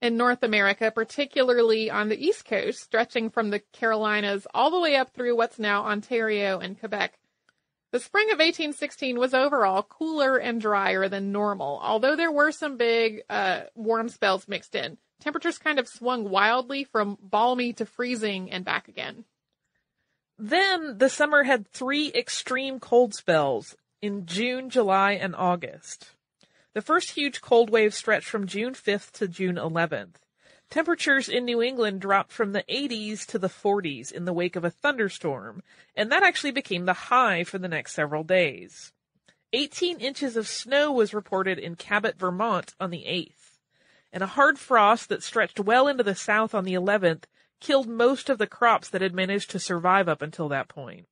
in 0.00 0.16
North 0.16 0.42
America, 0.42 0.90
particularly 0.90 1.90
on 1.90 2.08
the 2.08 2.24
East 2.24 2.44
Coast, 2.44 2.80
stretching 2.80 3.30
from 3.30 3.50
the 3.50 3.60
Carolinas 3.72 4.46
all 4.54 4.70
the 4.70 4.80
way 4.80 4.96
up 4.96 5.12
through 5.12 5.36
what's 5.36 5.58
now 5.58 5.84
Ontario 5.84 6.58
and 6.58 6.78
Quebec. 6.78 7.18
The 7.90 8.00
spring 8.00 8.26
of 8.26 8.38
1816 8.38 9.18
was 9.18 9.32
overall 9.32 9.82
cooler 9.82 10.36
and 10.36 10.60
drier 10.60 11.08
than 11.08 11.32
normal, 11.32 11.80
although 11.82 12.16
there 12.16 12.30
were 12.30 12.52
some 12.52 12.76
big 12.76 13.22
uh, 13.30 13.62
warm 13.74 14.08
spells 14.08 14.46
mixed 14.46 14.74
in. 14.74 14.98
Temperatures 15.20 15.58
kind 15.58 15.78
of 15.78 15.88
swung 15.88 16.28
wildly 16.28 16.84
from 16.84 17.16
balmy 17.20 17.72
to 17.74 17.86
freezing 17.86 18.50
and 18.50 18.64
back 18.64 18.88
again. 18.88 19.24
Then 20.38 20.98
the 20.98 21.08
summer 21.08 21.42
had 21.42 21.66
three 21.66 22.12
extreme 22.14 22.78
cold 22.78 23.14
spells 23.14 23.74
in 24.00 24.26
June, 24.26 24.70
July, 24.70 25.12
and 25.12 25.34
August. 25.34 26.10
The 26.74 26.82
first 26.82 27.12
huge 27.12 27.40
cold 27.40 27.70
wave 27.70 27.94
stretched 27.94 28.28
from 28.28 28.46
June 28.46 28.74
5th 28.74 29.10
to 29.12 29.26
June 29.26 29.56
11th. 29.56 30.16
Temperatures 30.68 31.28
in 31.28 31.46
New 31.46 31.62
England 31.62 32.00
dropped 32.00 32.30
from 32.30 32.52
the 32.52 32.62
80s 32.68 33.24
to 33.26 33.38
the 33.38 33.48
40s 33.48 34.12
in 34.12 34.26
the 34.26 34.34
wake 34.34 34.54
of 34.54 34.64
a 34.64 34.70
thunderstorm, 34.70 35.62
and 35.96 36.12
that 36.12 36.22
actually 36.22 36.50
became 36.50 36.84
the 36.84 36.92
high 36.92 37.42
for 37.42 37.56
the 37.58 37.68
next 37.68 37.94
several 37.94 38.22
days. 38.22 38.92
18 39.54 39.98
inches 39.98 40.36
of 40.36 40.46
snow 40.46 40.92
was 40.92 41.14
reported 41.14 41.58
in 41.58 41.74
Cabot, 41.74 42.18
Vermont 42.18 42.74
on 42.78 42.90
the 42.90 43.04
8th, 43.08 43.58
and 44.12 44.22
a 44.22 44.26
hard 44.26 44.58
frost 44.58 45.08
that 45.08 45.22
stretched 45.22 45.58
well 45.58 45.88
into 45.88 46.02
the 46.02 46.14
south 46.14 46.54
on 46.54 46.64
the 46.64 46.74
11th 46.74 47.24
killed 47.60 47.88
most 47.88 48.28
of 48.28 48.36
the 48.36 48.46
crops 48.46 48.90
that 48.90 49.00
had 49.00 49.14
managed 49.14 49.50
to 49.50 49.58
survive 49.58 50.06
up 50.06 50.20
until 50.20 50.50
that 50.50 50.68
point. 50.68 51.06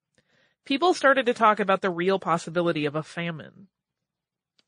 People 0.66 0.92
started 0.92 1.24
to 1.24 1.34
talk 1.34 1.58
about 1.58 1.80
the 1.80 1.90
real 1.90 2.18
possibility 2.18 2.84
of 2.84 2.94
a 2.94 3.02
famine. 3.02 3.68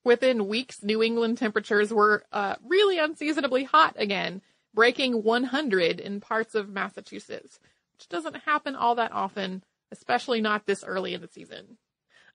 Within 0.09 0.49
weeks, 0.49 0.83
New 0.83 1.03
England 1.03 1.37
temperatures 1.37 1.93
were 1.93 2.25
uh, 2.33 2.55
really 2.65 2.99
unseasonably 2.99 3.65
hot 3.65 3.95
again, 3.99 4.41
breaking 4.73 5.23
100 5.23 6.01
in 6.01 6.19
parts 6.19 6.55
of 6.55 6.71
Massachusetts, 6.71 7.61
which 7.93 8.09
doesn't 8.09 8.37
happen 8.47 8.75
all 8.75 8.95
that 8.95 9.13
often, 9.13 9.63
especially 9.93 10.41
not 10.41 10.65
this 10.65 10.83
early 10.83 11.13
in 11.13 11.21
the 11.21 11.29
season. 11.29 11.77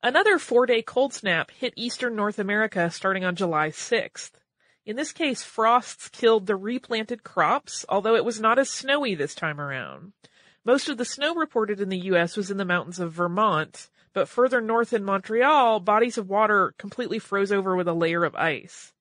Another 0.04 0.38
four 0.38 0.68
day 0.68 0.84
cold 0.84 1.16
snap 1.16 1.50
hit 1.50 1.74
eastern 1.76 2.16
North 2.16 2.38
America 2.38 2.92
starting 2.92 3.26
on 3.26 3.36
July 3.36 3.70
6th. 3.70 4.34
In 4.86 4.96
this 4.96 5.12
case, 5.12 5.42
frosts 5.42 6.10
killed 6.10 6.46
the 6.46 6.56
replanted 6.56 7.24
crops, 7.24 7.88
although 7.90 8.16
it 8.16 8.24
was 8.24 8.40
not 8.40 8.60
as 8.60 8.70
snowy 8.70 9.16
this 9.16 9.34
time 9.34 9.60
around. 9.60 10.14
Most 10.64 10.90
of 10.90 11.00
the 11.00 11.06
snow 11.06 11.34
reported 11.34 11.82
in 11.82 11.90
the 11.90 12.02
U.S. 12.02 12.38
was 12.38 12.52
in 12.52 12.58
the 12.58 12.66
mountains 12.66 13.00
of 13.00 13.14
Vermont, 13.14 13.90
but 14.14 14.30
further 14.30 14.62
north 14.62 14.94
in 14.94 15.04
Montreal, 15.04 15.80
bodies 15.80 16.18
of 16.18 16.30
water 16.30 16.74
completely 16.78 17.20
froze 17.20 17.52
over 17.52 17.76
with 17.76 17.88
a 17.88 17.94
layer 17.94 18.24
of 18.24 18.36
ice. 18.36 18.94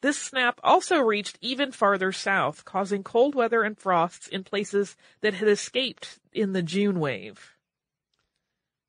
This 0.00 0.18
snap 0.18 0.60
also 0.62 1.00
reached 1.00 1.38
even 1.40 1.72
farther 1.72 2.12
south, 2.12 2.64
causing 2.64 3.02
cold 3.02 3.34
weather 3.34 3.64
and 3.64 3.76
frosts 3.76 4.28
in 4.28 4.44
places 4.44 4.96
that 5.22 5.34
had 5.34 5.48
escaped 5.48 6.20
in 6.32 6.52
the 6.52 6.62
June 6.62 7.00
wave. 7.00 7.56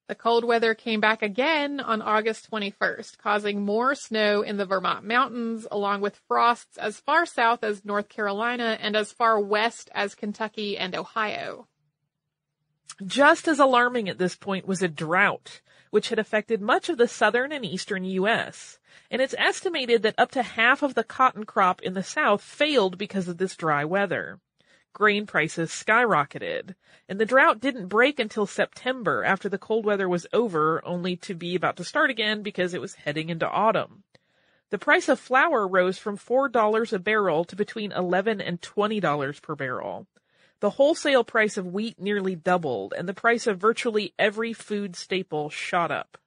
The 0.09 0.15
cold 0.15 0.43
weather 0.43 0.73
came 0.73 0.99
back 0.99 1.21
again 1.21 1.79
on 1.79 2.01
August 2.01 2.49
21st, 2.49 3.19
causing 3.19 3.63
more 3.63 3.93
snow 3.93 4.41
in 4.41 4.57
the 4.57 4.65
Vermont 4.65 5.05
mountains, 5.05 5.67
along 5.69 6.01
with 6.01 6.19
frosts 6.27 6.77
as 6.77 6.99
far 6.99 7.27
south 7.27 7.63
as 7.63 7.85
North 7.85 8.09
Carolina 8.09 8.77
and 8.81 8.95
as 8.95 9.11
far 9.11 9.39
west 9.39 9.89
as 9.93 10.15
Kentucky 10.15 10.77
and 10.77 10.95
Ohio. 10.95 11.68
Just 13.05 13.47
as 13.47 13.59
alarming 13.59 14.09
at 14.09 14.17
this 14.17 14.35
point 14.35 14.67
was 14.67 14.81
a 14.81 14.87
drought 14.87 15.61
which 15.91 16.09
had 16.09 16.19
affected 16.19 16.61
much 16.61 16.89
of 16.89 16.97
the 16.97 17.07
southern 17.07 17.51
and 17.51 17.65
eastern 17.65 18.03
U.S. 18.03 18.79
And 19.09 19.21
it's 19.21 19.35
estimated 19.37 20.03
that 20.03 20.15
up 20.17 20.31
to 20.31 20.43
half 20.43 20.83
of 20.83 20.93
the 20.93 21.03
cotton 21.03 21.45
crop 21.45 21.81
in 21.81 21.93
the 21.93 22.03
South 22.03 22.41
failed 22.41 22.97
because 22.97 23.27
of 23.27 23.37
this 23.37 23.55
dry 23.55 23.85
weather. 23.85 24.39
Grain 24.93 25.25
prices 25.25 25.69
skyrocketed, 25.69 26.75
and 27.07 27.19
the 27.19 27.25
drought 27.25 27.59
didn't 27.59 27.87
break 27.87 28.19
until 28.19 28.45
September 28.45 29.23
after 29.23 29.47
the 29.47 29.57
cold 29.57 29.85
weather 29.85 30.09
was 30.09 30.27
over, 30.33 30.83
only 30.85 31.15
to 31.15 31.35
be 31.35 31.55
about 31.55 31.77
to 31.77 31.83
start 31.83 32.09
again 32.09 32.41
because 32.41 32.73
it 32.73 32.81
was 32.81 32.95
heading 32.95 33.29
into 33.29 33.47
autumn. 33.47 34.03
The 34.71 34.77
price 34.77 35.07
of 35.09 35.19
flour 35.19 35.67
rose 35.67 35.97
from 35.97 36.17
$4 36.17 36.93
a 36.93 36.99
barrel 36.99 37.45
to 37.45 37.55
between 37.55 37.91
11 37.91 38.41
and 38.41 38.61
$20 38.61 39.41
per 39.41 39.55
barrel. 39.55 40.07
The 40.61 40.71
wholesale 40.71 41.23
price 41.23 41.55
of 41.55 41.67
wheat 41.67 41.99
nearly 41.99 42.35
doubled, 42.35 42.93
and 42.97 43.07
the 43.07 43.13
price 43.13 43.47
of 43.47 43.59
virtually 43.59 44.13
every 44.19 44.51
food 44.51 44.95
staple 44.95 45.49
shot 45.49 45.89
up. 45.89 46.17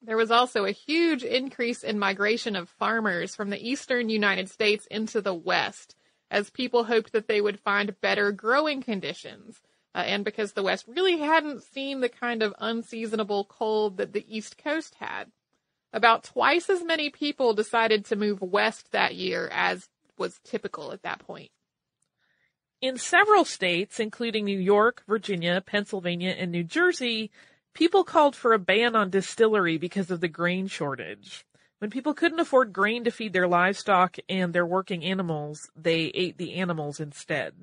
There 0.00 0.16
was 0.16 0.32
also 0.32 0.64
a 0.64 0.72
huge 0.72 1.22
increase 1.22 1.84
in 1.84 1.98
migration 2.00 2.56
of 2.56 2.68
farmers 2.68 3.36
from 3.36 3.50
the 3.50 3.68
eastern 3.68 4.08
United 4.08 4.50
States 4.50 4.86
into 4.86 5.20
the 5.20 5.34
West, 5.34 5.94
as 6.28 6.50
people 6.50 6.84
hoped 6.84 7.12
that 7.12 7.28
they 7.28 7.40
would 7.40 7.60
find 7.60 8.00
better 8.00 8.32
growing 8.32 8.82
conditions, 8.82 9.60
uh, 9.94 9.98
and 9.98 10.24
because 10.24 10.54
the 10.54 10.62
West 10.64 10.86
really 10.88 11.18
hadn't 11.18 11.62
seen 11.62 12.00
the 12.00 12.08
kind 12.08 12.42
of 12.42 12.54
unseasonable 12.58 13.44
cold 13.44 13.98
that 13.98 14.12
the 14.12 14.26
East 14.28 14.58
Coast 14.58 14.96
had. 14.98 15.30
About 15.92 16.24
twice 16.24 16.68
as 16.68 16.82
many 16.82 17.10
people 17.10 17.54
decided 17.54 18.06
to 18.06 18.16
move 18.16 18.40
west 18.40 18.90
that 18.90 19.14
year 19.14 19.48
as 19.52 19.88
was 20.18 20.40
typical 20.42 20.90
at 20.90 21.02
that 21.02 21.20
point. 21.20 21.50
In 22.82 22.98
several 22.98 23.44
states, 23.44 24.00
including 24.00 24.44
New 24.44 24.58
York, 24.58 25.04
Virginia, 25.06 25.62
Pennsylvania, 25.64 26.30
and 26.30 26.50
New 26.50 26.64
Jersey, 26.64 27.30
people 27.74 28.02
called 28.02 28.34
for 28.34 28.52
a 28.52 28.58
ban 28.58 28.96
on 28.96 29.08
distillery 29.08 29.78
because 29.78 30.10
of 30.10 30.20
the 30.20 30.26
grain 30.26 30.66
shortage. 30.66 31.46
When 31.78 31.90
people 31.90 32.12
couldn't 32.12 32.40
afford 32.40 32.72
grain 32.72 33.04
to 33.04 33.12
feed 33.12 33.32
their 33.32 33.46
livestock 33.46 34.16
and 34.28 34.52
their 34.52 34.66
working 34.66 35.04
animals, 35.04 35.70
they 35.76 36.06
ate 36.06 36.38
the 36.38 36.54
animals 36.54 36.98
instead. 36.98 37.54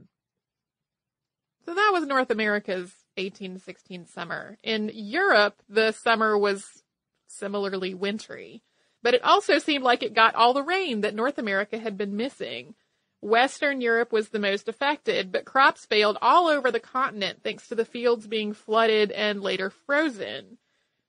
So 1.66 1.74
that 1.74 1.92
was 1.92 2.06
North 2.06 2.32
America's 2.32 2.94
1816 3.18 4.06
summer. 4.06 4.58
In 4.64 4.90
Europe, 4.94 5.62
the 5.68 5.92
summer 5.92 6.38
was 6.38 6.82
similarly 7.28 7.94
wintry, 7.94 8.64
but 9.04 9.14
it 9.14 9.24
also 9.26 9.60
seemed 9.60 9.84
like 9.84 10.02
it 10.02 10.14
got 10.14 10.36
all 10.36 10.54
the 10.54 10.64
rain 10.64 11.02
that 11.02 11.14
North 11.14 11.38
America 11.38 11.78
had 11.78 11.98
been 11.98 12.16
missing. 12.16 12.74
Western 13.22 13.82
Europe 13.82 14.14
was 14.14 14.30
the 14.30 14.40
most 14.40 14.70
affected, 14.70 15.32
but 15.32 15.44
crops 15.44 15.86
failed 15.86 16.18
all 16.22 16.48
over 16.48 16.72
the 16.72 16.80
continent 16.80 17.40
thanks 17.44 17.68
to 17.68 17.76
the 17.76 17.86
fields 17.86 18.28
being 18.28 18.54
flooded 18.54 19.12
and 19.12 19.42
later 19.42 19.70
frozen. 19.70 20.58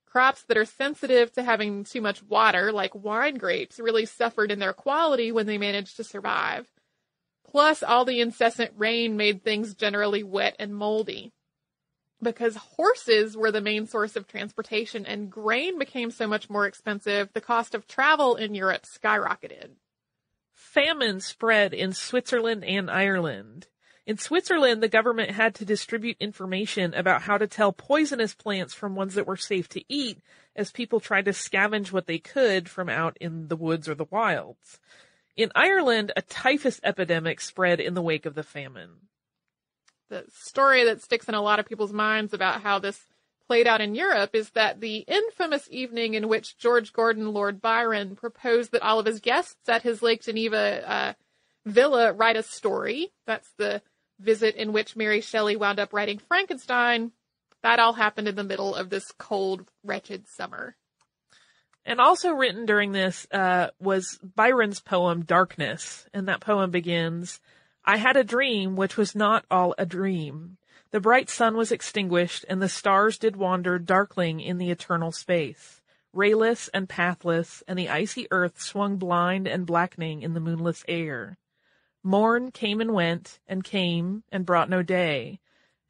Crops 0.05 0.43
that 0.43 0.57
are 0.57 0.65
sensitive 0.65 1.31
to 1.31 1.43
having 1.43 1.85
too 1.85 2.01
much 2.01 2.21
water, 2.23 2.73
like 2.73 2.93
wine 2.93 3.35
grapes, 3.35 3.79
really 3.79 4.05
suffered 4.05 4.51
in 4.51 4.59
their 4.59 4.73
quality 4.73 5.31
when 5.31 5.45
they 5.45 5.57
managed 5.57 5.95
to 5.95 6.03
survive. 6.03 6.69
Plus, 7.49 7.81
all 7.81 8.03
the 8.03 8.19
incessant 8.19 8.71
rain 8.75 9.15
made 9.15 9.43
things 9.43 9.73
generally 9.73 10.21
wet 10.21 10.57
and 10.59 10.75
moldy. 10.75 11.31
Because 12.21 12.55
horses 12.55 13.37
were 13.37 13.51
the 13.51 13.61
main 13.61 13.87
source 13.87 14.17
of 14.17 14.27
transportation 14.27 15.05
and 15.05 15.31
grain 15.31 15.79
became 15.79 16.11
so 16.11 16.27
much 16.27 16.49
more 16.49 16.65
expensive, 16.65 17.29
the 17.33 17.41
cost 17.41 17.73
of 17.73 17.87
travel 17.87 18.35
in 18.35 18.53
Europe 18.53 18.83
skyrocketed. 18.83 19.69
Famine 20.71 21.19
spread 21.19 21.73
in 21.73 21.91
Switzerland 21.91 22.63
and 22.63 22.89
Ireland. 22.89 23.67
In 24.05 24.17
Switzerland, 24.17 24.81
the 24.81 24.87
government 24.87 25.31
had 25.31 25.53
to 25.55 25.65
distribute 25.65 26.15
information 26.21 26.93
about 26.93 27.23
how 27.23 27.37
to 27.37 27.45
tell 27.45 27.73
poisonous 27.73 28.33
plants 28.33 28.73
from 28.73 28.95
ones 28.95 29.15
that 29.15 29.27
were 29.27 29.35
safe 29.35 29.67
to 29.67 29.83
eat 29.89 30.21
as 30.55 30.71
people 30.71 31.01
tried 31.01 31.25
to 31.25 31.31
scavenge 31.31 31.91
what 31.91 32.07
they 32.07 32.19
could 32.19 32.69
from 32.69 32.87
out 32.87 33.17
in 33.19 33.49
the 33.49 33.57
woods 33.57 33.89
or 33.89 33.95
the 33.95 34.05
wilds. 34.05 34.79
In 35.35 35.51
Ireland, 35.55 36.13
a 36.15 36.21
typhus 36.21 36.79
epidemic 36.85 37.41
spread 37.41 37.81
in 37.81 37.93
the 37.93 38.01
wake 38.01 38.25
of 38.25 38.35
the 38.35 38.41
famine. 38.41 38.91
The 40.07 40.23
story 40.31 40.85
that 40.85 41.01
sticks 41.01 41.27
in 41.27 41.35
a 41.35 41.41
lot 41.41 41.59
of 41.59 41.65
people's 41.65 41.91
minds 41.91 42.33
about 42.33 42.61
how 42.61 42.79
this 42.79 42.97
played 43.51 43.67
out 43.67 43.81
in 43.81 43.95
Europe 43.95 44.33
is 44.33 44.49
that 44.51 44.79
the 44.79 44.99
infamous 44.99 45.67
evening 45.69 46.13
in 46.13 46.29
which 46.29 46.57
George 46.57 46.93
Gordon 46.93 47.33
Lord 47.33 47.61
Byron 47.61 48.15
proposed 48.15 48.71
that 48.71 48.81
all 48.81 48.97
of 48.97 49.05
his 49.05 49.19
guests 49.19 49.67
at 49.67 49.81
his 49.81 50.01
Lake 50.01 50.21
Geneva 50.21 50.89
uh, 50.89 51.13
villa 51.65 52.13
write 52.13 52.37
a 52.37 52.43
story. 52.43 53.11
That's 53.27 53.51
the 53.57 53.81
visit 54.21 54.55
in 54.55 54.71
which 54.71 54.95
Mary 54.95 55.19
Shelley 55.19 55.57
wound 55.57 55.81
up 55.81 55.91
writing 55.91 56.17
Frankenstein. 56.17 57.11
That 57.61 57.79
all 57.79 57.91
happened 57.91 58.29
in 58.29 58.35
the 58.35 58.45
middle 58.45 58.73
of 58.73 58.89
this 58.89 59.11
cold, 59.19 59.69
wretched 59.83 60.29
summer. 60.29 60.77
And 61.83 61.99
also 61.99 62.31
written 62.31 62.65
during 62.65 62.93
this 62.93 63.27
uh, 63.33 63.71
was 63.81 64.17
Byron's 64.23 64.79
poem 64.79 65.25
Darkness, 65.25 66.07
and 66.13 66.29
that 66.29 66.39
poem 66.39 66.71
begins, 66.71 67.41
I 67.83 67.97
had 67.97 68.15
a 68.15 68.23
dream 68.23 68.77
which 68.77 68.95
was 68.95 69.13
not 69.13 69.43
all 69.51 69.75
a 69.77 69.85
dream. 69.85 70.55
The 70.91 70.99
bright 70.99 71.29
sun 71.29 71.55
was 71.55 71.71
extinguished, 71.71 72.45
and 72.49 72.61
the 72.61 72.67
stars 72.67 73.17
did 73.17 73.37
wander 73.37 73.79
darkling 73.79 74.41
in 74.41 74.57
the 74.57 74.71
eternal 74.71 75.13
space, 75.13 75.81
rayless 76.13 76.69
and 76.73 76.89
pathless, 76.89 77.63
and 77.65 77.79
the 77.79 77.87
icy 77.87 78.27
earth 78.29 78.61
swung 78.61 78.97
blind 78.97 79.47
and 79.47 79.65
blackening 79.65 80.21
in 80.21 80.33
the 80.33 80.41
moonless 80.41 80.83
air. 80.89 81.37
Morn 82.03 82.51
came 82.51 82.81
and 82.81 82.93
went, 82.93 83.39
and 83.47 83.63
came, 83.63 84.23
and 84.33 84.45
brought 84.45 84.69
no 84.69 84.83
day, 84.83 85.39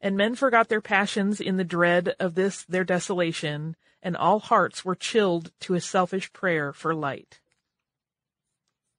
and 0.00 0.16
men 0.16 0.36
forgot 0.36 0.68
their 0.68 0.80
passions 0.80 1.40
in 1.40 1.56
the 1.56 1.64
dread 1.64 2.14
of 2.20 2.36
this 2.36 2.64
their 2.64 2.84
desolation, 2.84 3.74
and 4.02 4.16
all 4.16 4.38
hearts 4.38 4.84
were 4.84 4.94
chilled 4.94 5.50
to 5.60 5.74
a 5.74 5.80
selfish 5.80 6.32
prayer 6.32 6.72
for 6.72 6.94
light. 6.94 7.40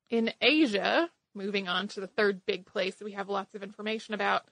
In 0.09 0.33
Asia, 0.41 1.09
moving 1.33 1.69
on 1.69 1.87
to 1.89 2.01
the 2.01 2.07
third 2.07 2.45
big 2.45 2.65
place 2.65 2.95
that 2.95 3.05
we 3.05 3.13
have 3.13 3.29
lots 3.29 3.55
of 3.55 3.63
information 3.63 4.13
about, 4.13 4.43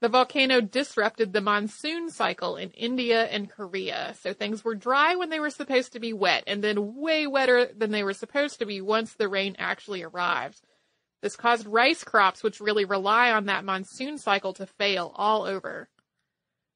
the 0.00 0.08
volcano 0.08 0.60
disrupted 0.60 1.32
the 1.32 1.40
monsoon 1.40 2.10
cycle 2.10 2.56
in 2.56 2.70
India 2.70 3.24
and 3.24 3.50
Korea. 3.50 4.14
So 4.20 4.32
things 4.32 4.64
were 4.64 4.74
dry 4.74 5.16
when 5.16 5.30
they 5.30 5.40
were 5.40 5.50
supposed 5.50 5.92
to 5.92 6.00
be 6.00 6.12
wet 6.12 6.44
and 6.46 6.62
then 6.62 6.96
way 6.96 7.26
wetter 7.26 7.66
than 7.74 7.90
they 7.90 8.02
were 8.02 8.12
supposed 8.12 8.58
to 8.58 8.66
be 8.66 8.80
once 8.80 9.14
the 9.14 9.28
rain 9.28 9.56
actually 9.58 10.02
arrived. 10.02 10.60
This 11.22 11.36
caused 11.36 11.66
rice 11.66 12.04
crops, 12.04 12.42
which 12.42 12.60
really 12.60 12.84
rely 12.84 13.32
on 13.32 13.46
that 13.46 13.64
monsoon 13.64 14.18
cycle, 14.18 14.52
to 14.54 14.66
fail 14.66 15.10
all 15.16 15.44
over. 15.44 15.88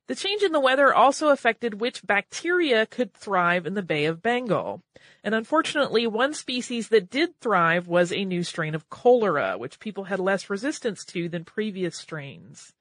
The 0.06 0.14
change 0.14 0.42
in 0.42 0.52
the 0.52 0.60
weather 0.60 0.94
also 0.94 1.28
affected 1.28 1.82
which 1.82 2.06
bacteria 2.06 2.86
could 2.86 3.12
thrive 3.12 3.66
in 3.66 3.74
the 3.74 3.82
Bay 3.82 4.06
of 4.06 4.22
Bengal. 4.22 4.82
And 5.22 5.34
unfortunately, 5.34 6.06
one 6.06 6.32
species 6.32 6.88
that 6.88 7.10
did 7.10 7.38
thrive 7.42 7.88
was 7.88 8.10
a 8.10 8.24
new 8.24 8.42
strain 8.42 8.74
of 8.74 8.88
cholera, 8.88 9.58
which 9.58 9.80
people 9.80 10.04
had 10.04 10.18
less 10.18 10.48
resistance 10.48 11.04
to 11.06 11.28
than 11.28 11.44
previous 11.44 11.94
strains. 11.94 12.72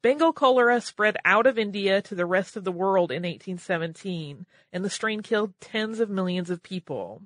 Bengal 0.00 0.32
cholera 0.32 0.80
spread 0.80 1.16
out 1.24 1.46
of 1.46 1.58
India 1.58 2.00
to 2.02 2.14
the 2.14 2.26
rest 2.26 2.56
of 2.56 2.62
the 2.62 2.72
world 2.72 3.10
in 3.10 3.24
1817, 3.24 4.46
and 4.72 4.84
the 4.84 4.90
strain 4.90 5.22
killed 5.22 5.54
tens 5.60 5.98
of 5.98 6.08
millions 6.08 6.50
of 6.50 6.62
people. 6.62 7.22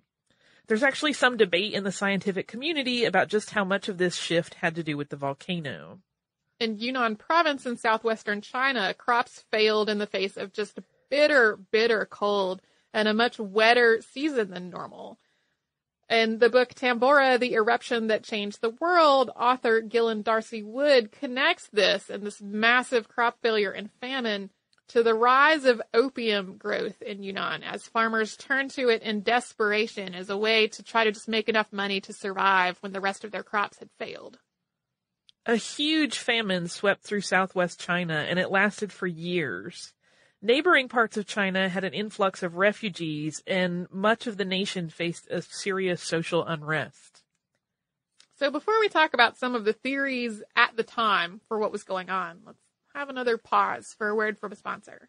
There's 0.69 0.83
actually 0.83 1.13
some 1.13 1.37
debate 1.37 1.75
in 1.75 1.85
the 1.85 1.93
scientific 1.93 2.49
community 2.49 3.05
about 3.05 3.29
just 3.29 3.51
how 3.51 3.65
much 3.65 3.89
of 3.89 3.99
this 3.99 4.17
shift 4.17 4.55
had 4.55 4.75
to 4.77 4.83
do 4.83 4.97
with 4.97 5.11
the 5.11 5.17
volcano. 5.17 6.01
In 6.59 6.79
Yunnan 6.79 7.17
province 7.17 7.67
in 7.67 7.77
southwestern 7.77 8.41
China, 8.41 8.95
crops 8.95 9.45
failed 9.51 9.91
in 9.91 9.99
the 9.99 10.07
face 10.07 10.39
of 10.39 10.53
just 10.53 10.79
bitter, 11.11 11.57
bitter 11.57 12.07
cold 12.07 12.63
and 12.95 13.07
a 13.07 13.13
much 13.13 13.39
wetter 13.39 14.01
season 14.01 14.51
than 14.51 14.71
normal. 14.71 15.19
In 16.09 16.39
the 16.39 16.51
book 16.51 16.75
Tambora, 16.75 17.39
The 17.39 17.55
Eruption 17.55 18.09
That 18.09 18.25
Changed 18.25 18.61
the 18.61 18.77
World, 18.81 19.31
author 19.35 19.81
Gillen 19.81 20.23
D'Arcy 20.23 20.63
Wood 20.63 21.11
connects 21.11 21.69
this 21.73 22.11
and 22.11 22.23
this 22.23 22.43
massive 22.43 23.09
crop 23.09 23.39
failure 23.41 23.71
and 23.71 23.91
famine 24.01 24.51
to 24.89 25.03
the 25.03 25.15
rise 25.15 25.65
of 25.65 25.81
opium 25.95 26.59
growth 26.59 27.01
in 27.01 27.23
Yunnan 27.23 27.63
as 27.63 27.87
farmers 27.87 28.37
turned 28.37 28.71
to 28.73 28.91
it 28.91 29.03
in 29.03 29.23
desperation 29.23 30.15
as 30.15 30.29
a 30.29 30.37
way 30.37 30.67
to 30.69 30.83
try 30.83 31.05
to 31.05 31.13
just 31.13 31.29
make 31.29 31.49
enough 31.49 31.73
money 31.73 32.01
to 32.03 32.13
survive 32.13 32.77
when 32.81 32.93
the 32.93 33.01
rest 33.01 33.25
of 33.25 33.31
their 33.31 33.43
crops 33.43 33.79
had 33.79 33.89
failed. 33.99 34.39
A 35.47 35.57
huge 35.57 36.19
famine 36.19 36.69
swept 36.69 37.03
through 37.03 37.23
southwest 37.23 37.81
China 37.81 38.15
and 38.29 38.39
it 38.39 38.51
lasted 38.51 38.93
for 38.93 39.07
years. 39.07 39.95
Neighboring 40.45 40.89
parts 40.89 41.17
of 41.17 41.25
China 41.25 41.69
had 41.69 41.85
an 41.85 41.95
influx 41.95 42.43
of 42.43 42.57
refugees 42.57 43.45
and 43.47 43.87
much 43.93 44.27
of 44.27 44.39
the 44.39 44.45
nation 44.45 44.89
faced 44.89 45.29
a 45.31 45.41
serious 45.41 46.03
social 46.03 46.45
unrest. 46.45 47.23
So 48.35 48.51
before 48.51 48.81
we 48.81 48.89
talk 48.89 49.15
about 49.15 49.39
some 49.39 49.55
of 49.55 49.65
the 49.65 49.73
theories 49.73 50.43
at 50.57 50.77
the 50.77 50.83
time 50.83 51.41
for 51.47 51.59
what 51.59 51.71
was 51.71 51.85
going 51.85 52.11
on, 52.11 52.41
let's 52.45 52.59
have 52.93 53.09
another 53.09 53.39
pause 53.39 53.95
for 53.97 54.09
a 54.09 54.17
word 54.17 54.37
from 54.37 54.51
a 54.51 54.57
sponsor. 54.57 55.09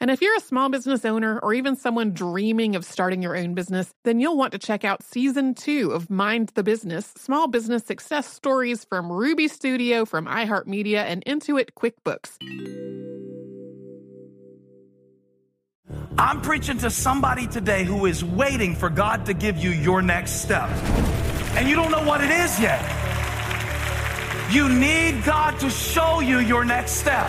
And 0.00 0.10
if 0.12 0.22
you're 0.22 0.36
a 0.36 0.40
small 0.40 0.68
business 0.68 1.04
owner 1.04 1.40
or 1.40 1.52
even 1.54 1.74
someone 1.74 2.12
dreaming 2.12 2.76
of 2.76 2.84
starting 2.84 3.20
your 3.20 3.36
own 3.36 3.54
business, 3.54 3.92
then 4.04 4.20
you'll 4.20 4.36
want 4.36 4.52
to 4.52 4.58
check 4.58 4.84
out 4.84 5.02
season 5.02 5.54
two 5.54 5.90
of 5.90 6.08
Mind 6.08 6.52
the 6.54 6.62
Business 6.62 7.12
Small 7.16 7.48
Business 7.48 7.84
Success 7.84 8.32
Stories 8.32 8.84
from 8.84 9.10
Ruby 9.10 9.48
Studio, 9.48 10.04
from 10.04 10.26
iHeartMedia, 10.26 10.98
and 10.98 11.24
Intuit 11.24 11.70
QuickBooks. 11.76 12.36
I'm 16.16 16.42
preaching 16.42 16.78
to 16.78 16.90
somebody 16.90 17.48
today 17.48 17.82
who 17.84 18.06
is 18.06 18.24
waiting 18.24 18.76
for 18.76 18.90
God 18.90 19.26
to 19.26 19.34
give 19.34 19.56
you 19.56 19.70
your 19.70 20.00
next 20.02 20.42
step. 20.42 20.68
And 21.56 21.68
you 21.68 21.74
don't 21.74 21.90
know 21.90 22.04
what 22.04 22.20
it 22.20 22.30
is 22.30 22.60
yet. 22.60 22.80
You 24.52 24.68
need 24.68 25.24
God 25.24 25.58
to 25.60 25.70
show 25.70 26.20
you 26.20 26.38
your 26.38 26.64
next 26.64 26.92
step. 26.92 27.28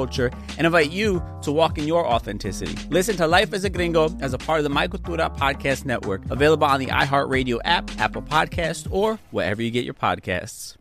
culture 0.00 0.30
and 0.56 0.66
invite 0.66 0.90
you 0.90 1.22
to 1.42 1.52
walk 1.52 1.76
in 1.76 1.86
your 1.86 2.06
authenticity. 2.06 2.74
Listen 2.88 3.16
to 3.16 3.26
Life 3.26 3.52
as 3.52 3.64
a 3.64 3.70
Gringo 3.70 4.08
as 4.20 4.32
a 4.32 4.38
part 4.38 4.58
of 4.60 4.64
the 4.64 4.70
My 4.70 4.88
Cultura 4.88 5.36
Podcast 5.36 5.84
Network, 5.84 6.22
available 6.30 6.66
on 6.66 6.80
the 6.80 6.86
iHeartRadio 6.86 7.60
app, 7.64 7.90
Apple 8.00 8.22
Podcast, 8.22 8.90
or 8.90 9.18
wherever 9.30 9.60
you 9.62 9.70
get 9.70 9.84
your 9.84 9.94
podcasts. 9.94 10.76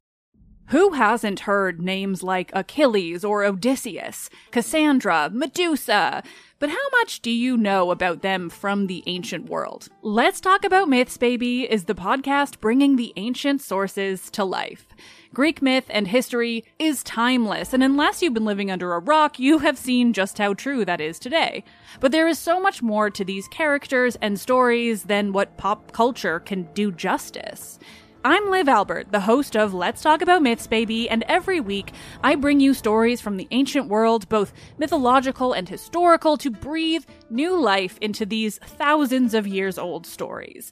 Who 0.68 0.92
hasn't 0.92 1.42
heard 1.42 1.82
names 1.82 2.22
like 2.24 2.52
Achilles 2.54 3.26
or 3.26 3.44
Odysseus, 3.44 4.30
Cassandra, 4.52 5.30
Medusa? 5.34 6.24
But 6.60 6.70
how 6.70 6.90
much 6.92 7.22
do 7.22 7.32
you 7.32 7.58
know 7.58 7.90
about 7.92 8.22
them 8.22 8.50
from 8.50 8.88
the 8.88 9.04
ancient 9.08 9.50
world? 9.50 9.90
Let's 10.02 10.40
Talk 10.40 10.64
About 10.64 10.88
Myths, 10.88 11.18
Baby 11.18 11.64
is 11.70 11.86
the 11.86 11.96
podcast 11.96 12.60
bringing 12.60 12.96
the 12.96 13.12
ancient 13.16 13.62
sources 13.62 14.30
to 14.32 14.46
life. 14.46 14.86
Greek 15.32 15.62
myth 15.62 15.86
and 15.90 16.08
history 16.08 16.66
is 16.80 17.04
timeless, 17.04 17.72
and 17.72 17.84
unless 17.84 18.20
you've 18.20 18.34
been 18.34 18.46
living 18.46 18.72
under 18.72 18.94
a 18.94 19.00
rock, 19.00 19.38
you 19.38 19.60
have 19.60 19.78
seen 19.78 20.12
just 20.12 20.40
how 20.40 20.56
true 20.56 20.84
that 20.84 21.00
is 21.00 21.20
today. 21.20 21.64
But 22.00 22.12
there 22.12 22.28
is 22.28 22.40
so 22.40 22.60
much 22.60 22.82
more 22.82 23.12
to 23.12 23.24
these 23.24 23.48
characters 23.48 24.18
and 24.24 24.40
stories 24.40 25.04
than 25.04 25.32
what 25.32 25.56
pop 25.56 25.92
culture 25.92 26.40
can 26.40 26.64
do 26.74 26.92
justice. 26.92 27.78
I'm 28.26 28.50
Liv 28.50 28.68
Albert, 28.68 29.12
the 29.12 29.20
host 29.20 29.56
of 29.56 29.72
Let's 29.72 30.02
Talk 30.02 30.24
About 30.24 30.42
Myths, 30.42 30.66
Baby, 30.66 31.08
and 31.08 31.24
every 31.28 31.60
week 31.60 31.94
I 32.24 32.34
bring 32.34 32.60
you 32.60 32.74
stories 32.74 33.22
from 33.22 33.38
the 33.38 33.48
ancient 33.52 33.88
world, 33.88 34.28
both 34.30 34.52
mythological 34.80 35.54
and 35.54 35.70
historical, 35.70 36.38
to 36.38 36.50
breathe 36.50 37.06
new 37.30 37.56
life 37.56 38.00
into 38.02 38.26
these 38.26 38.58
thousands 38.58 39.36
of 39.36 39.48
years 39.48 39.78
old 39.78 40.08
stories. 40.08 40.72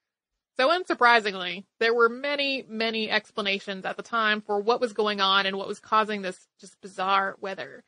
So 0.57 0.69
unsurprisingly, 0.69 1.65
there 1.79 1.93
were 1.93 2.09
many, 2.09 2.65
many 2.67 3.09
explanations 3.09 3.85
at 3.85 3.97
the 3.97 4.03
time 4.03 4.41
for 4.41 4.59
what 4.59 4.81
was 4.81 4.93
going 4.93 5.21
on 5.21 5.45
and 5.45 5.57
what 5.57 5.67
was 5.67 5.79
causing 5.79 6.21
this 6.21 6.47
just 6.59 6.79
bizarre 6.81 7.35
weather. 7.39 7.83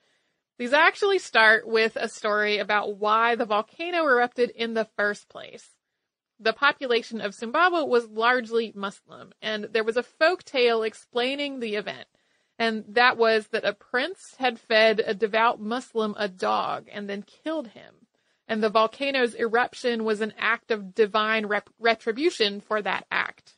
These 0.57 0.73
actually 0.73 1.19
start 1.19 1.67
with 1.67 1.95
a 1.95 2.07
story 2.07 2.59
about 2.59 2.97
why 2.97 3.35
the 3.35 3.45
volcano 3.45 4.05
erupted 4.05 4.49
in 4.51 4.75
the 4.75 4.87
first 4.97 5.27
place. 5.27 5.71
The 6.39 6.53
population 6.53 7.21
of 7.21 7.35
Sumbawa 7.35 7.87
was 7.87 8.07
largely 8.07 8.71
Muslim, 8.75 9.33
and 9.41 9.65
there 9.65 9.83
was 9.83 9.97
a 9.97 10.03
folk 10.03 10.43
tale 10.43 10.83
explaining 10.83 11.59
the 11.59 11.75
event. 11.75 12.07
And 12.59 12.85
that 12.89 13.17
was 13.17 13.47
that 13.47 13.65
a 13.65 13.73
prince 13.73 14.35
had 14.37 14.59
fed 14.59 15.01
a 15.05 15.13
devout 15.13 15.59
Muslim 15.59 16.15
a 16.17 16.27
dog 16.27 16.87
and 16.91 17.09
then 17.09 17.23
killed 17.23 17.69
him 17.69 18.02
and 18.47 18.61
the 18.61 18.69
volcano's 18.69 19.35
eruption 19.35 20.03
was 20.03 20.21
an 20.21 20.33
act 20.37 20.71
of 20.71 20.93
divine 20.93 21.45
rep- 21.45 21.69
retribution 21.79 22.61
for 22.61 22.81
that 22.81 23.05
act. 23.11 23.55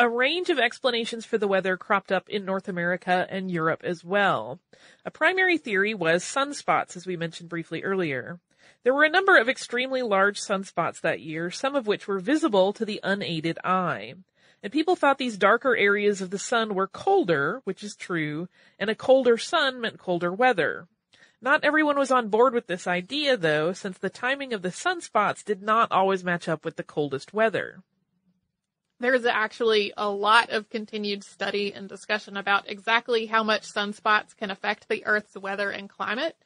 A 0.00 0.08
range 0.08 0.48
of 0.48 0.60
explanations 0.60 1.24
for 1.24 1.38
the 1.38 1.48
weather 1.48 1.76
cropped 1.76 2.12
up 2.12 2.28
in 2.28 2.44
North 2.44 2.68
America 2.68 3.26
and 3.28 3.50
Europe 3.50 3.80
as 3.82 4.04
well. 4.04 4.60
A 5.04 5.10
primary 5.10 5.58
theory 5.58 5.92
was 5.92 6.22
sunspots, 6.22 6.96
as 6.96 7.04
we 7.04 7.16
mentioned 7.16 7.48
briefly 7.48 7.82
earlier. 7.82 8.38
There 8.84 8.94
were 8.94 9.04
a 9.04 9.10
number 9.10 9.36
of 9.36 9.48
extremely 9.48 10.02
large 10.02 10.40
sunspots 10.40 11.00
that 11.00 11.20
year, 11.20 11.50
some 11.50 11.74
of 11.74 11.88
which 11.88 12.06
were 12.06 12.20
visible 12.20 12.72
to 12.74 12.84
the 12.84 13.00
unaided 13.02 13.58
eye. 13.64 14.14
And 14.62 14.72
people 14.72 14.94
thought 14.94 15.18
these 15.18 15.36
darker 15.36 15.76
areas 15.76 16.20
of 16.20 16.30
the 16.30 16.38
sun 16.38 16.74
were 16.74 16.86
colder, 16.86 17.60
which 17.64 17.82
is 17.82 17.96
true, 17.96 18.48
and 18.78 18.90
a 18.90 18.94
colder 18.94 19.36
sun 19.36 19.80
meant 19.80 19.98
colder 19.98 20.32
weather. 20.32 20.86
Not 21.40 21.62
everyone 21.62 21.98
was 21.98 22.10
on 22.10 22.28
board 22.28 22.52
with 22.52 22.66
this 22.66 22.86
idea, 22.86 23.36
though, 23.36 23.72
since 23.72 23.98
the 23.98 24.10
timing 24.10 24.52
of 24.52 24.62
the 24.62 24.70
sunspots 24.70 25.44
did 25.44 25.62
not 25.62 25.92
always 25.92 26.24
match 26.24 26.48
up 26.48 26.64
with 26.64 26.76
the 26.76 26.82
coldest 26.82 27.32
weather. 27.32 27.82
There's 28.98 29.24
actually 29.24 29.92
a 29.96 30.10
lot 30.10 30.50
of 30.50 30.68
continued 30.68 31.22
study 31.22 31.72
and 31.72 31.88
discussion 31.88 32.36
about 32.36 32.68
exactly 32.68 33.26
how 33.26 33.44
much 33.44 33.72
sunspots 33.72 34.36
can 34.36 34.50
affect 34.50 34.88
the 34.88 35.06
Earth's 35.06 35.36
weather 35.36 35.70
and 35.70 35.88
climate. 35.88 36.36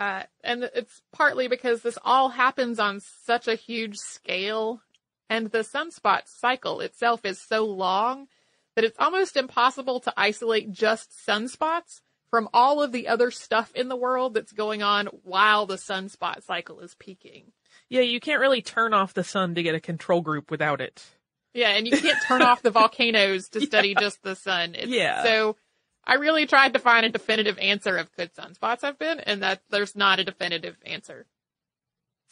Uh, 0.00 0.22
and 0.42 0.64
it's 0.74 1.02
partly 1.12 1.48
because 1.48 1.82
this 1.82 1.98
all 2.02 2.30
happens 2.30 2.78
on 2.78 3.00
such 3.00 3.46
a 3.46 3.54
huge 3.54 3.98
scale, 3.98 4.80
and 5.28 5.50
the 5.50 5.58
sunspot 5.58 6.22
cycle 6.26 6.80
itself 6.80 7.26
is 7.26 7.38
so 7.38 7.66
long 7.66 8.28
that 8.74 8.84
it's 8.84 8.98
almost 8.98 9.36
impossible 9.36 10.00
to 10.00 10.14
isolate 10.16 10.72
just 10.72 11.10
sunspots 11.26 12.00
from 12.32 12.48
all 12.54 12.82
of 12.82 12.92
the 12.92 13.08
other 13.08 13.30
stuff 13.30 13.70
in 13.74 13.90
the 13.90 13.96
world 13.96 14.32
that's 14.32 14.52
going 14.52 14.82
on 14.82 15.06
while 15.22 15.66
the 15.66 15.76
sunspot 15.76 16.42
cycle 16.42 16.80
is 16.80 16.94
peaking. 16.94 17.52
Yeah, 17.90 18.00
you 18.00 18.20
can't 18.20 18.40
really 18.40 18.62
turn 18.62 18.94
off 18.94 19.12
the 19.12 19.22
sun 19.22 19.54
to 19.54 19.62
get 19.62 19.74
a 19.74 19.80
control 19.80 20.22
group 20.22 20.50
without 20.50 20.80
it. 20.80 21.04
Yeah, 21.52 21.68
and 21.68 21.86
you 21.86 21.94
can't 21.94 22.18
turn 22.26 22.40
off 22.40 22.62
the 22.62 22.70
volcanoes 22.72 23.50
to 23.50 23.60
study 23.60 23.90
yeah. 23.90 24.00
just 24.00 24.22
the 24.22 24.34
sun. 24.34 24.74
It's, 24.74 24.88
yeah. 24.88 25.22
So 25.22 25.56
I 26.06 26.14
really 26.14 26.46
tried 26.46 26.72
to 26.72 26.78
find 26.78 27.04
a 27.04 27.10
definitive 27.10 27.58
answer 27.58 27.98
of 27.98 28.10
could 28.12 28.34
sunspots 28.34 28.80
have 28.80 28.98
been, 28.98 29.20
and 29.20 29.42
that 29.42 29.60
there's 29.68 29.94
not 29.94 30.18
a 30.18 30.24
definitive 30.24 30.76
answer. 30.86 31.26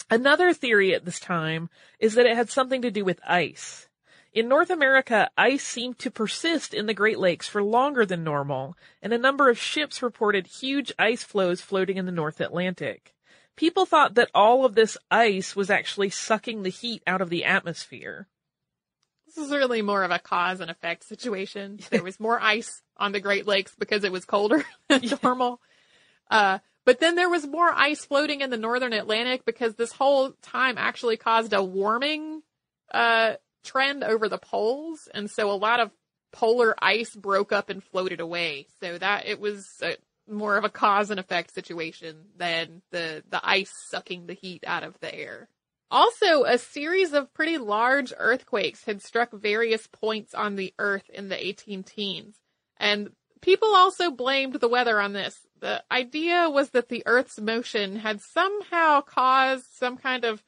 Another 0.09 0.55
theory 0.55 0.95
at 0.95 1.05
this 1.05 1.21
time 1.21 1.69
is 1.99 2.15
that 2.15 2.25
it 2.25 2.39
had 2.39 2.49
something 2.49 2.81
to 2.83 2.91
do 2.91 3.05
with 3.05 3.21
ice. 3.29 3.87
In 4.33 4.49
North 4.49 4.71
America, 4.71 5.29
ice 5.37 5.64
seemed 5.64 5.99
to 6.01 6.11
persist 6.11 6.73
in 6.73 6.87
the 6.87 6.95
Great 6.95 7.19
Lakes 7.19 7.49
for 7.49 7.62
longer 7.64 8.07
than 8.07 8.23
normal, 8.23 8.77
and 9.03 9.12
a 9.12 9.19
number 9.19 9.51
of 9.51 9.59
ships 9.59 10.03
reported 10.03 10.47
huge 10.47 10.93
ice 10.99 11.25
floes 11.25 11.61
floating 11.61 11.97
in 11.97 12.07
the 12.07 12.12
North 12.12 12.40
Atlantic. 12.40 13.14
people 13.57 13.85
thought 13.85 14.14
that 14.14 14.31
all 14.35 14.64
of 14.64 14.75
this 14.75 14.97
ice 15.11 15.55
was 15.55 15.69
actually 15.69 16.09
sucking 16.11 16.62
the 16.62 16.71
heat 16.71 17.03
out 17.07 17.21
of 17.21 17.29
the 17.29 17.45
atmosphere. 17.45 18.29
This 19.27 19.37
is 19.37 19.51
really 19.51 19.83
more 19.83 20.03
of 20.03 20.11
a 20.11 20.19
cause 20.19 20.61
and 20.61 20.71
effect 20.71 21.05
situation. 21.05 21.79
There 21.90 22.03
was 22.03 22.19
more 22.19 22.40
ice 22.40 22.83
on 22.97 23.12
the 23.12 23.21
Great 23.21 23.47
Lakes 23.47 23.75
because 23.79 24.05
it 24.05 24.12
was 24.12 24.25
colder 24.25 24.64
than 24.88 25.03
normal. 25.23 25.61
Uh, 26.31 26.61
but 26.85 27.01
then 27.01 27.16
there 27.16 27.29
was 27.29 27.47
more 27.47 27.71
ice 27.71 28.05
floating 28.05 28.40
in 28.40 28.51
the 28.51 28.57
northern 28.57 28.93
Atlantic 28.93 29.45
because 29.45 29.75
this 29.75 29.93
whole 29.93 30.33
time 30.40 30.77
actually 30.79 31.16
caused 31.16 31.53
a 31.53 31.62
warming, 31.62 32.43
uh, 32.93 33.35
trend 33.64 34.05
over 34.05 34.29
the 34.29 34.38
poles. 34.38 35.09
And 35.12 35.31
so 35.31 35.51
a 35.51 35.53
lot 35.53 35.81
of 35.81 35.90
polar 36.33 36.75
ice 36.83 37.14
broke 37.14 37.53
up 37.53 37.70
and 37.70 37.83
floated 37.83 38.20
away. 38.20 38.66
So 38.81 38.99
that 38.99 39.27
it 39.27 39.40
was 39.40 39.66
a, 39.83 39.96
more 40.29 40.57
of 40.57 40.64
a 40.64 40.70
cause 40.70 41.11
and 41.11 41.20
effect 41.20 41.55
situation 41.55 42.16
than 42.37 42.83
the, 42.90 43.23
the 43.29 43.40
ice 43.42 43.73
sucking 43.88 44.27
the 44.27 44.35
heat 44.35 44.64
out 44.66 44.85
of 44.85 44.99
the 45.01 45.14
air. 45.14 45.49
Also, 45.90 46.44
a 46.44 46.57
series 46.57 47.12
of 47.12 47.35
pretty 47.35 47.59
large 47.59 48.12
earthquakes 48.16 48.85
had 48.85 49.03
struck 49.03 49.33
various 49.33 49.88
points 49.88 50.35
on 50.35 50.55
the 50.55 50.73
earth 50.79 51.11
in 51.12 51.29
the 51.29 51.46
18 51.46 51.83
teens. 51.83 52.37
And 52.77 53.11
people 53.40 53.75
also 53.75 54.11
blamed 54.12 54.55
the 54.55 54.68
weather 54.68 55.01
on 55.01 55.12
this. 55.12 55.37
The 55.59 55.83
idea 55.90 56.49
was 56.49 56.70
that 56.70 56.88
the 56.88 57.03
earth's 57.07 57.40
motion 57.40 57.96
had 57.96 58.20
somehow 58.20 59.01
caused 59.01 59.66
some 59.73 59.96
kind 59.96 60.25
of 60.25 60.42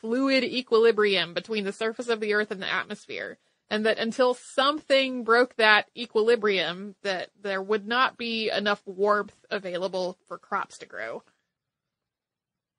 fluid 0.00 0.44
equilibrium 0.44 1.34
between 1.34 1.64
the 1.64 1.72
surface 1.72 2.08
of 2.08 2.20
the 2.20 2.34
earth 2.34 2.50
and 2.50 2.62
the 2.62 2.72
atmosphere. 2.72 3.38
And 3.70 3.84
that 3.84 3.98
until 3.98 4.32
something 4.32 5.24
broke 5.24 5.56
that 5.56 5.90
equilibrium, 5.94 6.94
that 7.02 7.28
there 7.42 7.60
would 7.62 7.86
not 7.86 8.16
be 8.16 8.50
enough 8.50 8.82
warmth 8.86 9.36
available 9.50 10.16
for 10.26 10.38
crops 10.38 10.78
to 10.78 10.86
grow 10.86 11.22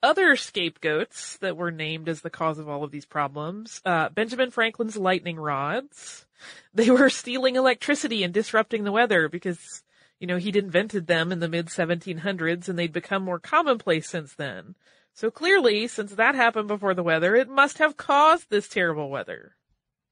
other 0.01 0.35
scapegoats 0.35 1.37
that 1.37 1.57
were 1.57 1.71
named 1.71 2.07
as 2.07 2.21
the 2.21 2.29
cause 2.29 2.57
of 2.57 2.69
all 2.69 2.83
of 2.83 2.91
these 2.91 3.05
problems, 3.05 3.81
uh, 3.85 4.09
Benjamin 4.09 4.51
Franklin's 4.51 4.97
lightning 4.97 5.37
rods. 5.37 6.25
They 6.73 6.89
were 6.89 7.09
stealing 7.09 7.57
electricity 7.57 8.23
and 8.23 8.33
disrupting 8.33 8.85
the 8.85 8.93
weather 8.93 9.27
because, 9.27 9.83
you 10.19 10.27
know, 10.27 10.37
he'd 10.37 10.55
invented 10.55 11.07
them 11.07 11.33
in 11.33 11.39
the 11.39 11.49
mid 11.49 11.65
1700s 11.65 12.69
and 12.69 12.79
they'd 12.79 12.93
become 12.93 13.23
more 13.23 13.39
commonplace 13.39 14.07
since 14.07 14.35
then. 14.35 14.75
So 15.19 15.29
clearly, 15.29 15.87
since 15.87 16.15
that 16.15 16.35
happened 16.35 16.69
before 16.69 16.93
the 16.93 17.03
weather, 17.03 17.35
it 17.35 17.49
must 17.49 17.79
have 17.79 17.97
caused 17.97 18.49
this 18.49 18.69
terrible 18.69 19.09
weather. 19.09 19.53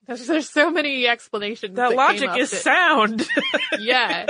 There's, 0.05 0.27
there's 0.27 0.49
so 0.49 0.69
many 0.69 1.07
explanations. 1.07 1.75
That, 1.77 1.89
that 1.89 1.95
logic 1.95 2.37
is 2.37 2.51
that, 2.51 2.61
sound. 2.61 3.27
yeah 3.79 4.27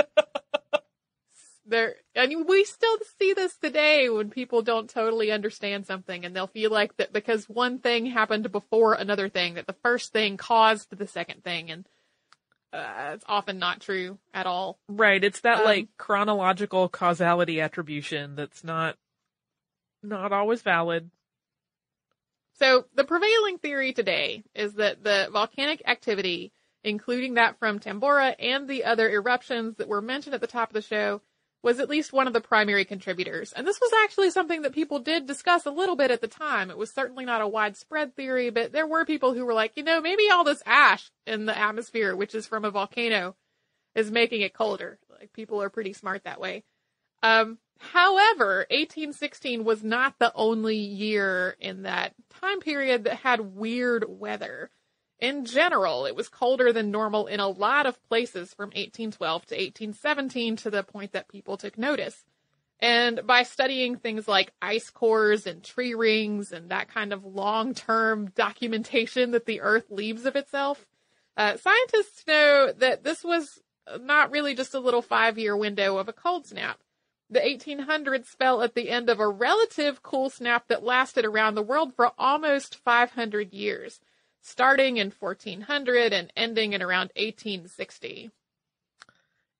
there 1.68 1.94
and 2.14 2.46
we 2.48 2.64
still 2.64 2.96
see 3.18 3.32
this 3.34 3.56
today 3.56 4.08
when 4.08 4.30
people 4.30 4.62
don't 4.62 4.90
totally 4.90 5.30
understand 5.30 5.86
something 5.86 6.24
and 6.24 6.34
they'll 6.34 6.46
feel 6.46 6.70
like 6.70 6.96
that 6.96 7.12
because 7.12 7.48
one 7.48 7.78
thing 7.78 8.06
happened 8.06 8.50
before 8.50 8.94
another 8.94 9.28
thing 9.28 9.54
that 9.54 9.66
the 9.66 9.76
first 9.82 10.12
thing 10.12 10.36
caused 10.36 10.96
the 10.96 11.06
second 11.06 11.44
thing 11.44 11.70
and 11.70 11.86
uh, 12.72 13.12
it's 13.14 13.24
often 13.26 13.58
not 13.58 13.80
true 13.80 14.18
at 14.34 14.46
all. 14.46 14.78
Right. 14.88 15.24
It's 15.24 15.40
that 15.40 15.60
um, 15.60 15.64
like 15.64 15.88
chronological 15.96 16.88
causality 16.88 17.60
attribution 17.62 18.36
that's 18.36 18.62
not 18.62 18.96
not 20.02 20.32
always 20.32 20.62
valid. 20.62 21.10
So 22.58 22.86
the 22.94 23.04
prevailing 23.04 23.58
theory 23.58 23.92
today 23.92 24.42
is 24.54 24.74
that 24.74 25.04
the 25.04 25.28
volcanic 25.32 25.82
activity, 25.86 26.52
including 26.82 27.34
that 27.34 27.58
from 27.58 27.78
Tambora 27.78 28.34
and 28.38 28.68
the 28.68 28.84
other 28.84 29.08
eruptions 29.08 29.76
that 29.76 29.88
were 29.88 30.02
mentioned 30.02 30.34
at 30.34 30.40
the 30.40 30.46
top 30.46 30.70
of 30.70 30.74
the 30.74 30.82
show, 30.82 31.20
was 31.62 31.80
at 31.80 31.88
least 31.88 32.12
one 32.12 32.26
of 32.26 32.32
the 32.32 32.40
primary 32.40 32.84
contributors. 32.84 33.52
And 33.52 33.66
this 33.66 33.80
was 33.80 33.92
actually 34.04 34.30
something 34.30 34.62
that 34.62 34.72
people 34.72 35.00
did 35.00 35.26
discuss 35.26 35.66
a 35.66 35.70
little 35.70 35.96
bit 35.96 36.10
at 36.10 36.20
the 36.20 36.28
time. 36.28 36.70
It 36.70 36.78
was 36.78 36.90
certainly 36.90 37.24
not 37.24 37.42
a 37.42 37.48
widespread 37.48 38.14
theory, 38.14 38.50
but 38.50 38.72
there 38.72 38.86
were 38.86 39.04
people 39.04 39.34
who 39.34 39.44
were 39.44 39.54
like, 39.54 39.72
you 39.76 39.82
know, 39.82 40.00
maybe 40.00 40.30
all 40.30 40.44
this 40.44 40.62
ash 40.66 41.10
in 41.26 41.46
the 41.46 41.58
atmosphere, 41.58 42.14
which 42.14 42.34
is 42.34 42.46
from 42.46 42.64
a 42.64 42.70
volcano, 42.70 43.34
is 43.94 44.10
making 44.10 44.42
it 44.42 44.54
colder. 44.54 44.98
Like 45.10 45.32
people 45.32 45.60
are 45.60 45.70
pretty 45.70 45.92
smart 45.92 46.24
that 46.24 46.40
way. 46.40 46.64
Um, 47.22 47.58
however, 47.78 48.66
1816 48.70 49.64
was 49.64 49.82
not 49.82 50.18
the 50.18 50.32
only 50.34 50.76
year 50.76 51.56
in 51.60 51.82
that 51.82 52.14
time 52.40 52.60
period 52.60 53.04
that 53.04 53.18
had 53.18 53.40
weird 53.40 54.04
weather. 54.08 54.70
In 55.20 55.44
general, 55.44 56.06
it 56.06 56.14
was 56.14 56.28
colder 56.28 56.72
than 56.72 56.90
normal 56.90 57.26
in 57.26 57.40
a 57.40 57.48
lot 57.48 57.86
of 57.86 58.02
places 58.08 58.54
from 58.54 58.68
1812 58.68 59.46
to 59.46 59.54
1817 59.54 60.56
to 60.56 60.70
the 60.70 60.84
point 60.84 61.12
that 61.12 61.28
people 61.28 61.56
took 61.56 61.76
notice. 61.76 62.24
And 62.80 63.26
by 63.26 63.42
studying 63.42 63.96
things 63.96 64.28
like 64.28 64.52
ice 64.62 64.90
cores 64.90 65.46
and 65.46 65.64
tree 65.64 65.94
rings 65.94 66.52
and 66.52 66.70
that 66.70 66.88
kind 66.88 67.12
of 67.12 67.24
long-term 67.24 68.30
documentation 68.36 69.32
that 69.32 69.46
the 69.46 69.60
Earth 69.60 69.86
leaves 69.90 70.26
of 70.26 70.36
itself, 70.36 70.86
uh, 71.36 71.56
scientists 71.56 72.24
know 72.28 72.72
that 72.78 73.02
this 73.02 73.24
was 73.24 73.60
not 74.00 74.30
really 74.30 74.54
just 74.54 74.74
a 74.74 74.80
little 74.80 75.02
five-year 75.02 75.56
window 75.56 75.96
of 75.96 76.08
a 76.08 76.12
cold 76.12 76.46
snap. 76.46 76.78
The 77.30 77.40
1800s 77.40 78.26
fell 78.26 78.62
at 78.62 78.74
the 78.74 78.90
end 78.90 79.10
of 79.10 79.20
a 79.20 79.28
relative 79.28 80.02
cool 80.02 80.30
snap 80.30 80.68
that 80.68 80.82
lasted 80.82 81.24
around 81.24 81.54
the 81.54 81.62
world 81.62 81.94
for 81.94 82.12
almost 82.18 82.76
500 82.76 83.52
years 83.52 84.00
starting 84.40 84.96
in 84.96 85.10
1400 85.10 86.12
and 86.12 86.32
ending 86.36 86.72
in 86.72 86.82
around 86.82 87.10
1860. 87.16 88.30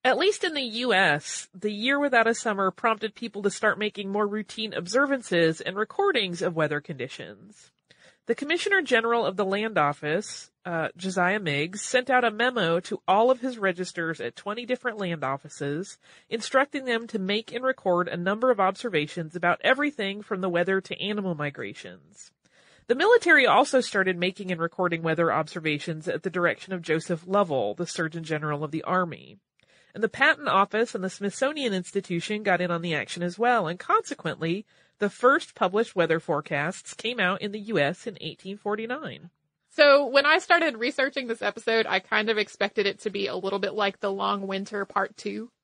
At 0.03 0.17
least 0.17 0.43
in 0.43 0.53
the 0.53 0.61
US, 0.61 1.49
the 1.53 1.71
year 1.71 1.99
without 1.99 2.27
a 2.27 2.33
summer 2.33 2.71
prompted 2.71 3.15
people 3.15 3.41
to 3.43 3.51
start 3.51 3.77
making 3.77 4.09
more 4.09 4.27
routine 4.27 4.73
observances 4.73 5.61
and 5.61 5.75
recordings 5.75 6.41
of 6.41 6.55
weather 6.55 6.79
conditions. 6.79 7.71
The 8.29 8.35
Commissioner 8.35 8.83
General 8.83 9.25
of 9.25 9.37
the 9.37 9.43
Land 9.43 9.79
Office, 9.79 10.51
uh, 10.63 10.89
Josiah 10.95 11.39
Meigs, 11.39 11.81
sent 11.81 12.11
out 12.11 12.23
a 12.23 12.29
memo 12.29 12.79
to 12.81 13.01
all 13.07 13.31
of 13.31 13.41
his 13.41 13.57
registers 13.57 14.21
at 14.21 14.35
20 14.35 14.67
different 14.67 14.99
land 14.99 15.23
offices, 15.23 15.97
instructing 16.29 16.85
them 16.85 17.07
to 17.07 17.17
make 17.17 17.51
and 17.51 17.63
record 17.63 18.07
a 18.07 18.15
number 18.15 18.51
of 18.51 18.59
observations 18.59 19.35
about 19.35 19.59
everything 19.63 20.21
from 20.21 20.41
the 20.41 20.47
weather 20.47 20.79
to 20.79 21.01
animal 21.01 21.33
migrations. 21.33 22.29
The 22.85 22.93
military 22.93 23.47
also 23.47 23.81
started 23.81 24.15
making 24.15 24.51
and 24.51 24.61
recording 24.61 25.01
weather 25.01 25.33
observations 25.33 26.07
at 26.07 26.21
the 26.21 26.29
direction 26.29 26.71
of 26.71 26.83
Joseph 26.83 27.23
Lovell, 27.25 27.73
the 27.73 27.87
Surgeon 27.87 28.23
General 28.23 28.63
of 28.63 28.69
the 28.69 28.83
Army. 28.83 29.39
And 29.95 30.03
the 30.03 30.07
Patent 30.07 30.47
Office 30.47 30.93
and 30.93 31.03
the 31.03 31.09
Smithsonian 31.09 31.73
Institution 31.73 32.43
got 32.43 32.61
in 32.61 32.69
on 32.69 32.83
the 32.83 32.93
action 32.93 33.23
as 33.23 33.39
well, 33.39 33.67
and 33.67 33.79
consequently, 33.79 34.67
the 34.99 35.09
first 35.09 35.55
published 35.55 35.95
weather 35.95 36.19
forecasts 36.19 36.93
came 36.93 37.19
out 37.19 37.41
in 37.41 37.51
the 37.51 37.59
U.S. 37.59 38.05
in 38.05 38.13
1849. 38.13 39.29
So 39.71 40.07
when 40.07 40.25
I 40.25 40.39
started 40.39 40.77
researching 40.77 41.27
this 41.27 41.41
episode, 41.41 41.85
I 41.87 41.99
kind 41.99 42.29
of 42.29 42.37
expected 42.37 42.85
it 42.85 42.99
to 43.01 43.09
be 43.09 43.27
a 43.27 43.35
little 43.35 43.59
bit 43.59 43.73
like 43.73 43.99
The 43.99 44.11
Long 44.11 44.47
Winter 44.47 44.85
Part 44.85 45.17
2. 45.17 45.49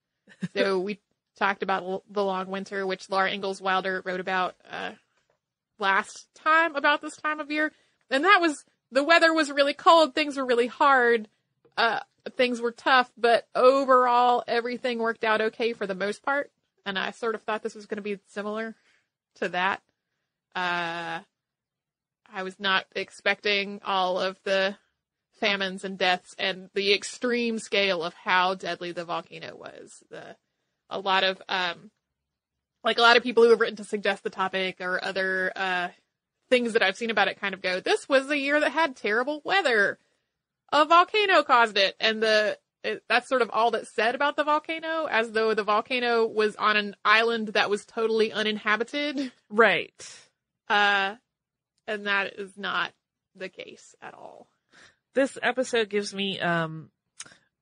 So 0.54 0.80
we 0.80 1.00
talked 1.38 1.64
about 1.64 2.04
The 2.10 2.24
Long 2.24 2.48
Winter, 2.48 2.86
which 2.86 3.10
Laura 3.10 3.32
Ingalls 3.32 3.62
Wilder 3.62 4.02
wrote 4.04 4.20
about 4.20 4.56
uh, 4.70 4.92
last 5.80 6.28
time 6.34 6.76
about 6.76 7.02
this 7.02 7.16
time 7.16 7.40
of 7.40 7.52
year. 7.52 7.72
And 8.10 8.26
that 8.26 8.40
was, 8.42 8.64
the 8.92 9.04
weather 9.04 9.34
was 9.34 9.52
really 9.52 9.74
cold, 9.74 10.14
things 10.14 10.36
were 10.38 10.46
really 10.46 10.68
hard, 10.68 11.28
uh, 11.78 12.00
things 12.36 12.60
were 12.60 12.72
tough, 12.72 13.12
but 13.18 13.48
overall 13.54 14.44
everything 14.48 15.00
worked 15.00 15.24
out 15.24 15.42
okay 15.42 15.74
for 15.74 15.86
the 15.88 15.96
most 15.96 16.24
part. 16.24 16.52
And 16.86 16.98
I 16.98 17.12
sort 17.12 17.36
of 17.36 17.44
thought 17.44 17.64
this 17.64 17.76
was 17.76 17.86
going 17.86 17.98
to 17.98 18.02
be 18.02 18.20
similar 18.28 18.76
to 19.36 19.50
that. 19.50 19.82
Uh, 20.56 21.20
I 22.34 22.44
was 22.44 22.60
not 22.60 22.86
expecting 22.96 23.82
all 23.86 24.20
of 24.20 24.38
the 24.44 24.78
famines 25.40 25.84
and 25.84 25.98
deaths 25.98 26.36
and 26.40 26.70
the 26.74 26.94
extreme 26.94 27.60
scale 27.60 28.04
of 28.04 28.14
how 28.14 28.56
deadly 28.56 28.92
the 28.92 29.06
volcano 29.06 29.56
was. 29.56 30.04
The, 30.10 30.36
a 30.90 31.00
lot 31.00 31.24
of, 31.24 31.42
um, 31.50 31.92
like 32.84 32.98
a 32.98 33.02
lot 33.02 33.18
of 33.18 33.24
people 33.24 33.44
who 33.44 33.50
have 33.50 33.60
written 33.60 33.78
to 33.78 33.84
suggest 33.84 34.24
the 34.24 34.30
topic 34.30 34.78
or 34.80 35.04
other 35.04 35.52
uh, 35.56 35.90
things 36.50 36.74
that 36.74 36.84
I've 36.84 36.98
seen 36.98 37.10
about 37.10 37.28
it 37.28 37.40
kind 37.40 37.54
of 37.54 37.62
go, 37.62 37.80
this 37.80 38.08
was 38.08 38.30
a 38.30 38.38
year 38.38 38.60
that 38.60 38.72
had 38.72 38.96
terrible 38.96 39.42
weather. 39.44 39.98
A 40.72 40.86
volcano 40.86 41.44
caused 41.44 41.78
it, 41.78 41.96
and 42.00 42.22
the 42.22 42.58
it, 42.86 43.04
that's 43.10 43.28
sort 43.28 43.42
of 43.42 43.50
all 43.52 43.72
that's 43.72 43.94
said 43.94 44.16
about 44.16 44.36
the 44.36 44.44
volcano, 44.44 45.06
as 45.10 45.32
though 45.32 45.54
the 45.54 45.64
volcano 45.64 46.26
was 46.26 46.56
on 46.56 46.78
an 46.78 46.96
island 47.04 47.50
that 47.50 47.70
was 47.70 47.86
totally 47.86 48.32
uninhabited. 48.32 49.32
Right. 49.50 50.16
Uh, 50.70 51.16
and 51.88 52.08
that 52.08 52.40
is 52.40 52.58
not 52.58 52.92
the 53.36 53.50
case 53.50 53.96
at 54.02 54.14
all. 54.14 54.48
This 55.14 55.38
episode 55.42 55.90
gives 55.90 56.14
me 56.14 56.40
um 56.40 56.90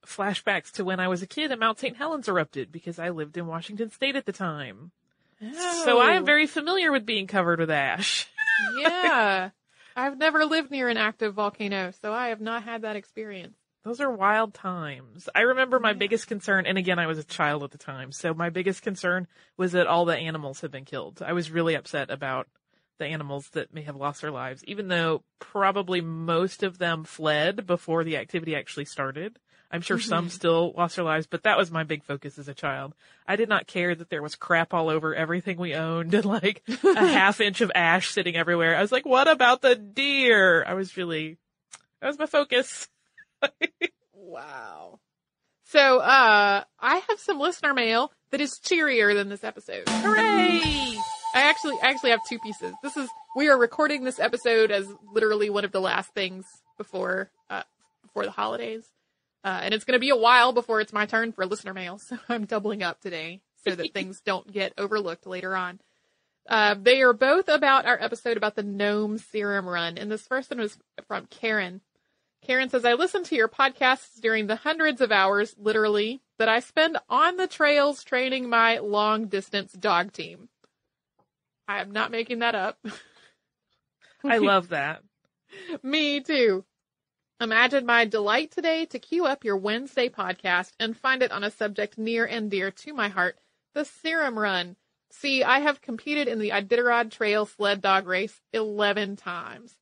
flashbacks 0.06 0.72
to 0.74 0.84
when 0.86 1.00
I 1.00 1.08
was 1.08 1.22
a 1.22 1.28
kid 1.28 1.52
and 1.52 1.60
Mount 1.60 1.80
St. 1.80 1.96
Helens 1.96 2.28
erupted 2.28 2.72
because 2.72 3.00
I 3.00 3.10
lived 3.10 3.38
in 3.38 3.48
Washington 3.48 3.90
State 3.90 4.16
at 4.16 4.26
the 4.26 4.34
time. 4.34 4.92
So 5.84 6.00
I 6.00 6.14
am 6.14 6.26
very 6.26 6.48
familiar 6.48 6.92
with 6.92 7.06
being 7.06 7.28
covered 7.28 7.60
with 7.60 7.70
ash. 7.70 8.28
yeah. 8.80 9.50
I've 9.96 10.18
never 10.18 10.46
lived 10.46 10.72
near 10.72 10.90
an 10.90 10.98
active 10.98 11.34
volcano, 11.34 11.92
so 12.02 12.14
I 12.14 12.30
have 12.30 12.42
not 12.42 12.64
had 12.64 12.84
that 12.84 12.96
experience. 12.96 13.58
Those 13.84 14.00
are 14.00 14.10
wild 14.10 14.54
times. 14.54 15.28
I 15.36 15.42
remember 15.42 15.80
my 15.80 15.92
biggest 15.92 16.28
concern, 16.28 16.66
and 16.66 16.78
again, 16.78 17.00
I 17.00 17.08
was 17.08 17.18
a 17.18 17.24
child 17.24 17.64
at 17.64 17.72
the 17.72 17.78
time, 17.78 18.14
so 18.14 18.34
my 18.34 18.50
biggest 18.50 18.82
concern 18.82 19.28
was 19.58 19.74
that 19.74 19.88
all 19.88 20.06
the 20.06 20.16
animals 20.16 20.62
had 20.62 20.72
been 20.72 20.86
killed. 20.86 21.22
I 21.22 21.34
was 21.34 21.52
really 21.52 21.76
upset 21.76 22.10
about 22.10 22.48
the 22.98 23.06
animals 23.06 23.50
that 23.50 23.74
may 23.74 23.82
have 23.82 23.98
lost 23.98 24.22
their 24.22 24.32
lives, 24.32 24.64
even 24.66 24.88
though 24.88 25.24
probably 25.40 26.00
most 26.00 26.64
of 26.64 26.78
them 26.78 27.04
fled 27.04 27.66
before 27.66 28.06
the 28.06 28.16
activity 28.16 28.56
actually 28.56 28.86
started. 28.86 29.38
I'm 29.70 29.82
sure 29.82 30.00
some 30.00 30.26
mm-hmm. 30.26 30.30
still 30.30 30.74
lost 30.78 30.96
their 30.96 31.04
lives, 31.04 31.26
but 31.26 31.44
that 31.44 31.58
was 31.58 31.72
my 31.72 31.84
big 31.84 32.04
focus 32.04 32.38
as 32.38 32.48
a 32.48 32.54
child. 32.54 32.94
I 33.28 33.36
did 33.36 33.50
not 33.50 33.66
care 33.66 33.96
that 33.96 34.10
there 34.10 34.22
was 34.22 34.36
crap 34.36 34.72
all 34.72 34.88
over 34.88 35.16
everything 35.16 35.58
we 35.58 35.74
owned 35.74 36.14
and 36.14 36.26
like 36.26 36.62
a 36.68 37.08
half 37.08 37.42
inch 37.42 37.60
of 37.60 37.72
ash 37.74 38.12
sitting 38.12 38.36
everywhere. 38.36 38.78
I 38.78 38.82
was 38.82 38.92
like, 38.92 39.06
what 39.06 39.28
about 39.28 39.62
the 39.62 39.76
deer? 39.76 40.64
I 40.64 40.76
was 40.76 40.96
really, 40.96 41.38
that 42.00 42.08
was 42.08 42.20
my 42.20 42.28
focus. 42.28 42.88
Wow. 44.14 45.00
So, 45.66 46.00
uh, 46.00 46.64
I 46.80 46.96
have 47.08 47.20
some 47.20 47.40
listener 47.40 47.74
mail 47.74 48.12
that 48.32 48.42
is 48.42 48.60
cheerier 48.64 49.14
than 49.14 49.30
this 49.30 49.44
episode. 49.44 49.84
Hooray! 49.88 50.98
I 51.36 51.42
actually, 51.50 51.78
I 51.82 51.90
actually 51.90 52.12
have 52.12 52.22
two 52.28 52.40
pieces. 52.40 52.74
This 52.84 52.96
is, 52.98 53.10
we 53.36 53.50
are 53.50 53.58
recording 53.58 54.04
this 54.04 54.20
episode 54.20 54.72
as 54.72 54.88
literally 55.14 55.50
one 55.50 55.66
of 55.66 55.72
the 55.72 55.82
last 55.82 56.14
things 56.14 56.46
before, 56.78 57.32
uh, 57.50 57.64
before 58.04 58.26
the 58.26 58.32
holidays. 58.32 58.86
Uh, 59.44 59.60
and 59.64 59.74
it's 59.74 59.84
going 59.84 59.96
to 59.96 60.00
be 60.00 60.10
a 60.10 60.16
while 60.16 60.54
before 60.54 60.80
it's 60.80 60.94
my 60.94 61.06
turn 61.06 61.32
for 61.32 61.46
listener 61.46 61.74
mail. 61.74 62.00
So 62.08 62.18
I'm 62.30 62.46
doubling 62.46 62.84
up 62.84 63.02
today 63.02 63.42
so 63.66 63.76
that 63.76 63.92
things 63.94 64.22
don't 64.26 64.52
get 64.52 64.74
overlooked 64.78 65.28
later 65.28 65.56
on. 65.56 65.80
Uh, 66.48 66.76
they 66.80 67.02
are 67.02 67.14
both 67.14 67.48
about 67.48 67.86
our 67.86 68.02
episode 68.02 68.38
about 68.38 68.56
the 68.56 68.64
Nome 68.64 69.18
serum 69.18 69.68
run. 69.68 69.98
And 69.98 70.12
this 70.12 70.28
first 70.28 70.50
one 70.52 70.60
was 70.60 70.78
from 71.08 71.26
Karen. 71.28 71.82
Karen 72.44 72.70
says, 72.70 72.84
I 72.84 72.94
listen 72.94 73.24
to 73.26 73.36
your 73.36 73.48
podcasts 73.48 74.20
during 74.20 74.48
the 74.48 74.58
hundreds 74.58 75.00
of 75.00 75.12
hours, 75.12 75.56
literally, 75.58 76.22
that 76.40 76.50
I 76.50 76.60
spend 76.60 76.98
on 77.10 77.38
the 77.38 77.48
trails 77.48 78.04
training 78.04 78.50
my 78.50 78.80
long 78.80 79.28
distance 79.28 79.72
dog 79.72 80.12
team. 80.12 80.50
I 81.68 81.80
am 81.80 81.92
not 81.92 82.12
making 82.12 82.40
that 82.40 82.56
up. 82.56 82.78
I 84.26 84.40
love 84.40 84.70
that. 84.70 85.02
Me 85.84 86.20
too. 86.20 86.66
Imagine 87.40 87.86
my 87.86 88.06
delight 88.06 88.52
today 88.52 88.86
to 88.88 89.00
queue 89.00 89.26
up 89.26 89.46
your 89.46 89.58
Wednesday 89.58 90.10
podcast 90.10 90.72
and 90.80 90.98
find 90.98 91.24
it 91.24 91.32
on 91.32 91.44
a 91.44 91.52
subject 91.52 91.98
near 91.98 92.26
and 92.26 92.52
dear 92.52 92.72
to 92.72 92.94
my 92.94 93.08
heart, 93.08 93.38
the 93.74 93.86
serum 93.86 94.38
run. 94.38 94.76
See, 95.12 95.44
I 95.44 95.60
have 95.60 95.82
competed 95.82 96.28
in 96.28 96.40
the 96.40 96.50
Iditarod 96.50 97.12
Trail 97.12 97.46
sled 97.46 97.82
dog 97.82 98.08
race 98.08 98.42
11 98.52 99.16
times. 99.16 99.76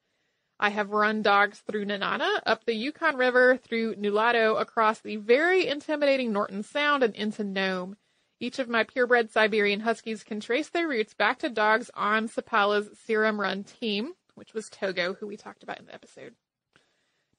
I 0.61 0.69
have 0.69 0.91
run 0.91 1.23
dogs 1.23 1.57
through 1.59 1.85
Nenana, 1.85 2.39
up 2.45 2.65
the 2.65 2.75
Yukon 2.75 3.17
River, 3.17 3.57
through 3.57 3.95
Nulato, 3.95 4.61
across 4.61 4.99
the 4.99 5.15
very 5.15 5.65
intimidating 5.65 6.31
Norton 6.31 6.61
Sound, 6.61 7.01
and 7.01 7.15
into 7.15 7.43
Nome. 7.43 7.97
Each 8.39 8.59
of 8.59 8.69
my 8.69 8.83
purebred 8.83 9.31
Siberian 9.31 9.79
Huskies 9.79 10.23
can 10.23 10.39
trace 10.39 10.69
their 10.69 10.87
roots 10.87 11.15
back 11.15 11.39
to 11.39 11.49
dogs 11.49 11.89
on 11.95 12.27
Seppala's 12.27 12.89
Serum 13.05 13.41
Run 13.41 13.63
team, 13.63 14.13
which 14.35 14.53
was 14.53 14.69
Togo, 14.69 15.15
who 15.15 15.25
we 15.25 15.35
talked 15.35 15.63
about 15.63 15.79
in 15.79 15.87
the 15.87 15.95
episode. 15.95 16.35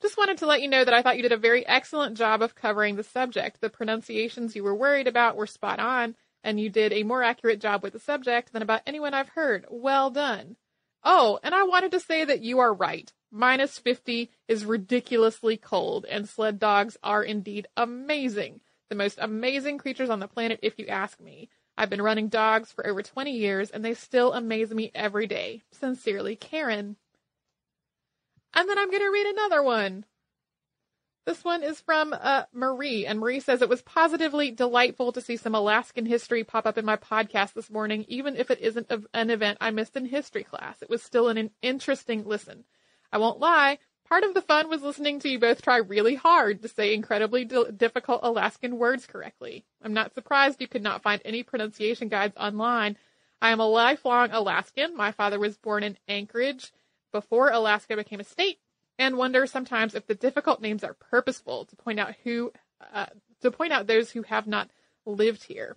Just 0.00 0.18
wanted 0.18 0.38
to 0.38 0.46
let 0.46 0.60
you 0.60 0.68
know 0.68 0.84
that 0.84 0.92
I 0.92 1.00
thought 1.00 1.16
you 1.16 1.22
did 1.22 1.30
a 1.30 1.36
very 1.36 1.64
excellent 1.64 2.16
job 2.16 2.42
of 2.42 2.56
covering 2.56 2.96
the 2.96 3.04
subject. 3.04 3.60
The 3.60 3.70
pronunciations 3.70 4.56
you 4.56 4.64
were 4.64 4.74
worried 4.74 5.06
about 5.06 5.36
were 5.36 5.46
spot 5.46 5.78
on, 5.78 6.16
and 6.42 6.58
you 6.58 6.68
did 6.70 6.92
a 6.92 7.04
more 7.04 7.22
accurate 7.22 7.60
job 7.60 7.84
with 7.84 7.92
the 7.92 8.00
subject 8.00 8.52
than 8.52 8.62
about 8.62 8.82
anyone 8.84 9.14
I've 9.14 9.28
heard. 9.28 9.64
Well 9.70 10.10
done. 10.10 10.56
Oh, 11.04 11.38
and 11.42 11.54
I 11.54 11.64
wanted 11.64 11.90
to 11.92 12.00
say 12.00 12.24
that 12.24 12.42
you 12.42 12.58
are 12.60 12.72
right. 12.72 13.12
Minus 13.30 13.78
50 13.78 14.30
is 14.46 14.64
ridiculously 14.64 15.56
cold, 15.56 16.04
and 16.04 16.28
sled 16.28 16.58
dogs 16.58 16.96
are 17.02 17.22
indeed 17.22 17.66
amazing. 17.76 18.60
The 18.88 18.94
most 18.94 19.18
amazing 19.20 19.78
creatures 19.78 20.10
on 20.10 20.20
the 20.20 20.28
planet, 20.28 20.60
if 20.62 20.78
you 20.78 20.86
ask 20.86 21.20
me. 21.20 21.48
I've 21.78 21.88
been 21.90 22.02
running 22.02 22.28
dogs 22.28 22.70
for 22.70 22.86
over 22.86 23.02
20 23.02 23.32
years, 23.32 23.70
and 23.70 23.84
they 23.84 23.94
still 23.94 24.34
amaze 24.34 24.70
me 24.72 24.90
every 24.94 25.26
day. 25.26 25.62
Sincerely, 25.72 26.36
Karen. 26.36 26.96
And 28.54 28.68
then 28.68 28.78
I'm 28.78 28.90
going 28.90 29.02
to 29.02 29.08
read 29.10 29.26
another 29.26 29.62
one. 29.62 30.04
This 31.24 31.44
one 31.44 31.62
is 31.62 31.80
from 31.80 32.12
uh, 32.12 32.44
Marie, 32.52 33.06
and 33.06 33.20
Marie 33.20 33.38
says 33.38 33.62
it 33.62 33.68
was 33.68 33.82
positively 33.82 34.50
delightful 34.50 35.12
to 35.12 35.20
see 35.20 35.36
some 35.36 35.54
Alaskan 35.54 36.04
history 36.04 36.42
pop 36.42 36.66
up 36.66 36.76
in 36.76 36.84
my 36.84 36.96
podcast 36.96 37.52
this 37.52 37.70
morning, 37.70 38.04
even 38.08 38.36
if 38.36 38.50
it 38.50 38.60
isn't 38.60 38.90
a- 38.90 39.04
an 39.14 39.30
event 39.30 39.58
I 39.60 39.70
missed 39.70 39.96
in 39.96 40.06
history 40.06 40.42
class. 40.42 40.82
It 40.82 40.90
was 40.90 41.00
still 41.00 41.28
an, 41.28 41.38
an 41.38 41.50
interesting 41.62 42.24
listen. 42.24 42.64
I 43.12 43.18
won't 43.18 43.38
lie, 43.38 43.78
part 44.08 44.24
of 44.24 44.34
the 44.34 44.42
fun 44.42 44.68
was 44.68 44.82
listening 44.82 45.20
to 45.20 45.28
you 45.28 45.38
both 45.38 45.62
try 45.62 45.76
really 45.76 46.16
hard 46.16 46.60
to 46.62 46.68
say 46.68 46.92
incredibly 46.92 47.44
di- 47.44 47.70
difficult 47.70 48.20
Alaskan 48.24 48.76
words 48.76 49.06
correctly. 49.06 49.64
I'm 49.80 49.94
not 49.94 50.14
surprised 50.14 50.60
you 50.60 50.66
could 50.66 50.82
not 50.82 51.02
find 51.02 51.22
any 51.24 51.44
pronunciation 51.44 52.08
guides 52.08 52.36
online. 52.36 52.96
I 53.40 53.50
am 53.50 53.60
a 53.60 53.68
lifelong 53.68 54.30
Alaskan. 54.32 54.96
My 54.96 55.12
father 55.12 55.38
was 55.38 55.56
born 55.56 55.84
in 55.84 55.98
Anchorage 56.08 56.72
before 57.12 57.50
Alaska 57.50 57.94
became 57.94 58.18
a 58.18 58.24
state 58.24 58.58
and 58.98 59.16
wonder 59.16 59.46
sometimes 59.46 59.94
if 59.94 60.06
the 60.06 60.14
difficult 60.14 60.60
names 60.60 60.84
are 60.84 60.94
purposeful 60.94 61.64
to 61.66 61.76
point 61.76 61.98
out 61.98 62.14
who 62.24 62.52
uh, 62.92 63.06
to 63.40 63.50
point 63.50 63.72
out 63.72 63.86
those 63.86 64.10
who 64.10 64.22
have 64.22 64.46
not 64.46 64.70
lived 65.04 65.44
here. 65.44 65.76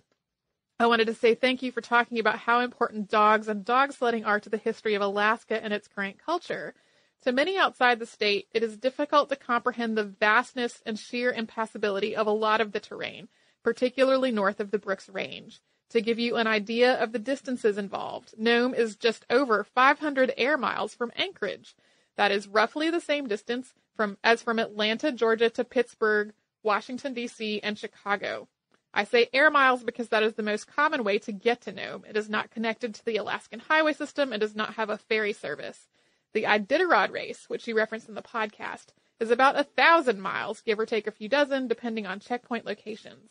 I 0.78 0.86
wanted 0.86 1.06
to 1.06 1.14
say 1.14 1.34
thank 1.34 1.62
you 1.62 1.72
for 1.72 1.80
talking 1.80 2.18
about 2.18 2.38
how 2.40 2.60
important 2.60 3.08
dogs 3.08 3.48
and 3.48 3.64
dog 3.64 3.92
sledding 3.92 4.24
are 4.24 4.40
to 4.40 4.50
the 4.50 4.58
history 4.58 4.94
of 4.94 5.02
Alaska 5.02 5.62
and 5.62 5.72
its 5.72 5.88
current 5.88 6.18
culture. 6.18 6.74
To 7.22 7.32
many 7.32 7.56
outside 7.56 7.98
the 7.98 8.06
state, 8.06 8.46
it 8.52 8.62
is 8.62 8.76
difficult 8.76 9.30
to 9.30 9.36
comprehend 9.36 9.96
the 9.96 10.04
vastness 10.04 10.82
and 10.84 10.98
sheer 10.98 11.32
impassability 11.32 12.14
of 12.14 12.26
a 12.26 12.30
lot 12.30 12.60
of 12.60 12.72
the 12.72 12.80
terrain, 12.80 13.28
particularly 13.62 14.30
north 14.30 14.60
of 14.60 14.70
the 14.70 14.78
Brooks 14.78 15.08
Range. 15.08 15.60
To 15.90 16.00
give 16.02 16.18
you 16.18 16.36
an 16.36 16.46
idea 16.46 16.94
of 17.02 17.12
the 17.12 17.18
distances 17.18 17.78
involved, 17.78 18.34
Nome 18.36 18.74
is 18.74 18.96
just 18.96 19.24
over 19.30 19.64
500 19.64 20.34
air 20.36 20.58
miles 20.58 20.94
from 20.94 21.12
Anchorage. 21.16 21.74
That 22.16 22.32
is 22.32 22.48
roughly 22.48 22.90
the 22.90 23.00
same 23.00 23.28
distance 23.28 23.74
from 23.94 24.18
as 24.24 24.42
from 24.42 24.58
Atlanta, 24.58 25.12
Georgia 25.12 25.50
to 25.50 25.64
Pittsburgh, 25.64 26.32
Washington 26.62 27.14
D.C., 27.14 27.60
and 27.62 27.78
Chicago. 27.78 28.48
I 28.92 29.04
say 29.04 29.28
air 29.32 29.50
miles 29.50 29.84
because 29.84 30.08
that 30.08 30.22
is 30.22 30.34
the 30.34 30.42
most 30.42 30.66
common 30.66 31.04
way 31.04 31.18
to 31.18 31.32
get 31.32 31.60
to 31.62 31.72
Nome. 31.72 32.04
It 32.08 32.16
is 32.16 32.30
not 32.30 32.50
connected 32.50 32.94
to 32.94 33.04
the 33.04 33.18
Alaskan 33.18 33.60
highway 33.60 33.92
system 33.92 34.32
and 34.32 34.40
does 34.40 34.56
not 34.56 34.74
have 34.74 34.88
a 34.88 34.96
ferry 34.96 35.34
service. 35.34 35.88
The 36.32 36.44
Iditarod 36.44 37.12
race, 37.12 37.44
which 37.48 37.68
you 37.68 37.76
referenced 37.76 38.08
in 38.08 38.14
the 38.14 38.22
podcast, 38.22 38.86
is 39.20 39.30
about 39.30 39.58
a 39.58 39.64
thousand 39.64 40.20
miles, 40.20 40.62
give 40.62 40.78
or 40.78 40.86
take 40.86 41.06
a 41.06 41.12
few 41.12 41.28
dozen, 41.28 41.68
depending 41.68 42.06
on 42.06 42.20
checkpoint 42.20 42.64
locations. 42.64 43.30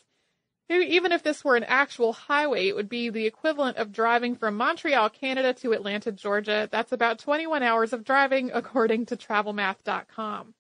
Even 0.68 1.12
if 1.12 1.22
this 1.22 1.44
were 1.44 1.56
an 1.56 1.64
actual 1.64 2.14
highway, 2.14 2.68
it 2.68 2.76
would 2.76 2.90
be 2.90 3.10
the 3.10 3.28
equivalent 3.28 3.78
of 3.78 3.92
driving 3.92 4.36
from 4.36 4.58
Montreal, 4.58 5.10
Canada 5.12 5.54
to 5.54 5.74
Atlanta, 5.74 6.12
Georgia. 6.12 6.68
That's 6.72 6.92
about 6.92 7.20
21 7.20 7.62
hours 7.62 7.94
of 7.94 8.04
driving, 8.04 8.50
according 8.54 9.06
to 9.08 9.18
travelmath.com. 9.18 10.56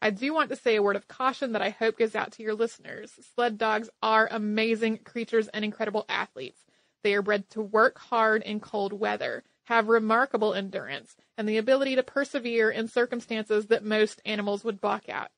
I 0.00 0.10
do 0.10 0.32
want 0.32 0.48
to 0.50 0.56
say 0.56 0.76
a 0.76 0.82
word 0.82 0.96
of 0.96 1.06
caution 1.06 1.52
that 1.52 1.62
I 1.62 1.68
hope 1.68 1.98
goes 1.98 2.16
out 2.16 2.32
to 2.32 2.42
your 2.42 2.54
listeners. 2.54 3.12
Sled 3.34 3.58
dogs 3.58 3.90
are 4.02 4.26
amazing 4.30 4.98
creatures 4.98 5.48
and 5.48 5.64
incredible 5.64 6.06
athletes. 6.08 6.58
They 7.04 7.14
are 7.14 7.22
bred 7.22 7.48
to 7.50 7.62
work 7.62 7.98
hard 7.98 8.42
in 8.42 8.58
cold 8.58 8.92
weather, 8.92 9.44
have 9.64 9.88
remarkable 9.88 10.54
endurance, 10.54 11.14
and 11.36 11.48
the 11.48 11.58
ability 11.58 11.96
to 11.96 12.02
persevere 12.02 12.70
in 12.70 12.88
circumstances 12.88 13.66
that 13.66 13.84
most 13.84 14.22
animals 14.24 14.64
would 14.64 14.80
balk 14.80 15.08
at. 15.08 15.30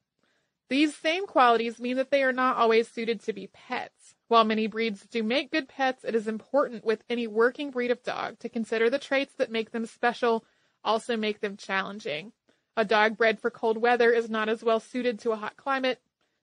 These 0.69 0.97
same 0.97 1.27
qualities 1.27 1.79
mean 1.79 1.97
that 1.97 2.11
they 2.11 2.23
are 2.23 2.33
not 2.33 2.57
always 2.57 2.89
suited 2.89 3.21
to 3.23 3.33
be 3.33 3.49
pets. 3.49 4.15
While 4.29 4.45
many 4.45 4.67
breeds 4.67 5.07
do 5.07 5.23
make 5.23 5.53
good 5.53 5.69
pets, 5.69 6.05
it 6.05 6.15
is 6.15 6.27
important 6.27 6.85
with 6.85 7.05
any 7.09 7.27
working 7.27 7.71
breed 7.71 7.91
of 7.91 8.03
dog 8.03 8.39
to 8.39 8.49
consider 8.49 8.89
the 8.89 8.99
traits 8.99 9.35
that 9.35 9.51
make 9.51 9.71
them 9.71 9.87
special 9.87 10.45
also 10.83 11.17
make 11.17 11.41
them 11.41 11.57
challenging. 11.57 12.33
A 12.77 12.85
dog 12.85 13.17
bred 13.17 13.39
for 13.39 13.51
cold 13.51 13.79
weather 13.79 14.11
is 14.11 14.29
not 14.29 14.49
as 14.49 14.63
well 14.63 14.81
suited 14.81 15.19
to 15.21 15.33
a 15.33 15.37
hot 15.37 15.57
climate. 15.57 16.01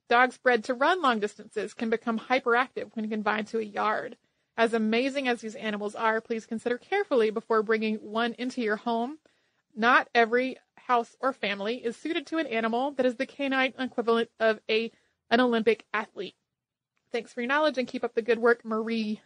Dogs 0.09 0.37
bred 0.37 0.63
to 0.65 0.73
run 0.73 1.01
long 1.01 1.19
distances 1.19 1.73
can 1.73 1.89
become 1.89 2.19
hyperactive 2.19 2.89
when 2.93 3.09
confined 3.09 3.47
to 3.47 3.59
a 3.59 3.63
yard. 3.63 4.17
As 4.57 4.73
amazing 4.73 5.27
as 5.27 5.41
these 5.41 5.55
animals 5.55 5.95
are, 5.95 6.21
please 6.21 6.45
consider 6.45 6.77
carefully 6.77 7.29
before 7.29 7.63
bringing 7.63 7.95
one 7.95 8.33
into 8.33 8.61
your 8.61 8.75
home. 8.75 9.19
Not 9.75 10.09
every 10.13 10.57
house 10.87 11.15
or 11.19 11.33
family 11.33 11.77
is 11.77 11.95
suited 11.95 12.27
to 12.27 12.37
an 12.37 12.47
animal 12.47 12.91
that 12.91 13.05
is 13.05 13.15
the 13.15 13.25
canine 13.25 13.73
equivalent 13.77 14.29
of 14.39 14.59
a 14.69 14.91
an 15.29 15.39
Olympic 15.39 15.85
athlete. 15.93 16.35
Thanks 17.11 17.33
for 17.33 17.41
your 17.41 17.47
knowledge 17.47 17.77
and 17.77 17.87
keep 17.87 18.03
up 18.03 18.15
the 18.15 18.21
good 18.21 18.39
work, 18.39 18.63
Marie. 18.63 19.21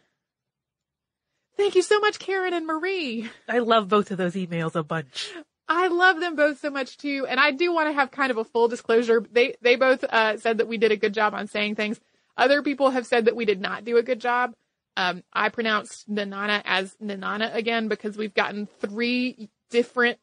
Thank 1.56 1.74
you 1.74 1.82
so 1.82 1.98
much, 2.00 2.18
Karen 2.18 2.52
and 2.52 2.66
Marie. 2.66 3.30
I 3.48 3.60
love 3.60 3.88
both 3.88 4.10
of 4.10 4.18
those 4.18 4.34
emails 4.34 4.74
a 4.74 4.82
bunch. 4.82 5.32
I 5.68 5.88
love 5.88 6.20
them 6.20 6.36
both 6.36 6.60
so 6.60 6.70
much 6.70 6.96
too, 6.96 7.26
and 7.28 7.40
I 7.40 7.50
do 7.50 7.72
want 7.72 7.88
to 7.88 7.92
have 7.92 8.10
kind 8.10 8.30
of 8.30 8.36
a 8.36 8.44
full 8.44 8.68
disclosure. 8.68 9.24
They 9.30 9.56
they 9.62 9.76
both 9.76 10.04
uh, 10.04 10.36
said 10.36 10.58
that 10.58 10.68
we 10.68 10.78
did 10.78 10.92
a 10.92 10.96
good 10.96 11.14
job 11.14 11.34
on 11.34 11.48
saying 11.48 11.74
things. 11.74 11.98
Other 12.36 12.62
people 12.62 12.90
have 12.90 13.06
said 13.06 13.24
that 13.24 13.36
we 13.36 13.46
did 13.46 13.60
not 13.60 13.84
do 13.84 13.96
a 13.96 14.02
good 14.02 14.20
job. 14.20 14.52
Um, 14.96 15.24
I 15.32 15.48
pronounced 15.48 16.08
Nanana 16.08 16.62
as 16.64 16.94
Nanana 17.02 17.54
again 17.54 17.88
because 17.88 18.16
we've 18.16 18.34
gotten 18.34 18.68
three 18.80 19.50
different 19.70 20.18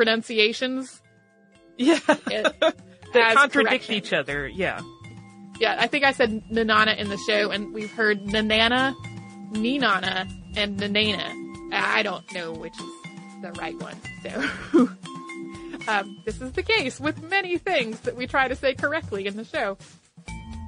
pronunciations. 0.00 1.02
Yeah. 1.76 1.98
That 3.12 3.34
contradict 3.34 3.86
correction. 3.86 3.94
each 3.96 4.12
other. 4.12 4.46
Yeah. 4.46 4.80
Yeah, 5.58 5.76
I 5.76 5.88
think 5.88 6.04
I 6.04 6.12
said 6.12 6.44
Nanana 6.48 6.96
in 6.96 7.08
the 7.08 7.16
show, 7.16 7.50
and 7.50 7.74
we've 7.74 7.90
heard 7.90 8.20
Nanana, 8.20 8.94
Ninana, 9.50 10.30
and 10.56 10.78
Nanana. 10.78 11.72
I 11.72 12.04
don't 12.04 12.22
know 12.32 12.52
which 12.52 12.72
is 12.74 13.42
the 13.42 13.50
right 13.58 13.74
one. 13.82 13.96
So, 14.22 14.88
um, 15.88 16.22
this 16.24 16.40
is 16.40 16.52
the 16.52 16.62
case 16.62 17.00
with 17.00 17.20
many 17.20 17.58
things 17.58 17.98
that 18.02 18.14
we 18.14 18.28
try 18.28 18.46
to 18.46 18.54
say 18.54 18.74
correctly 18.74 19.26
in 19.26 19.36
the 19.36 19.44
show. 19.44 19.76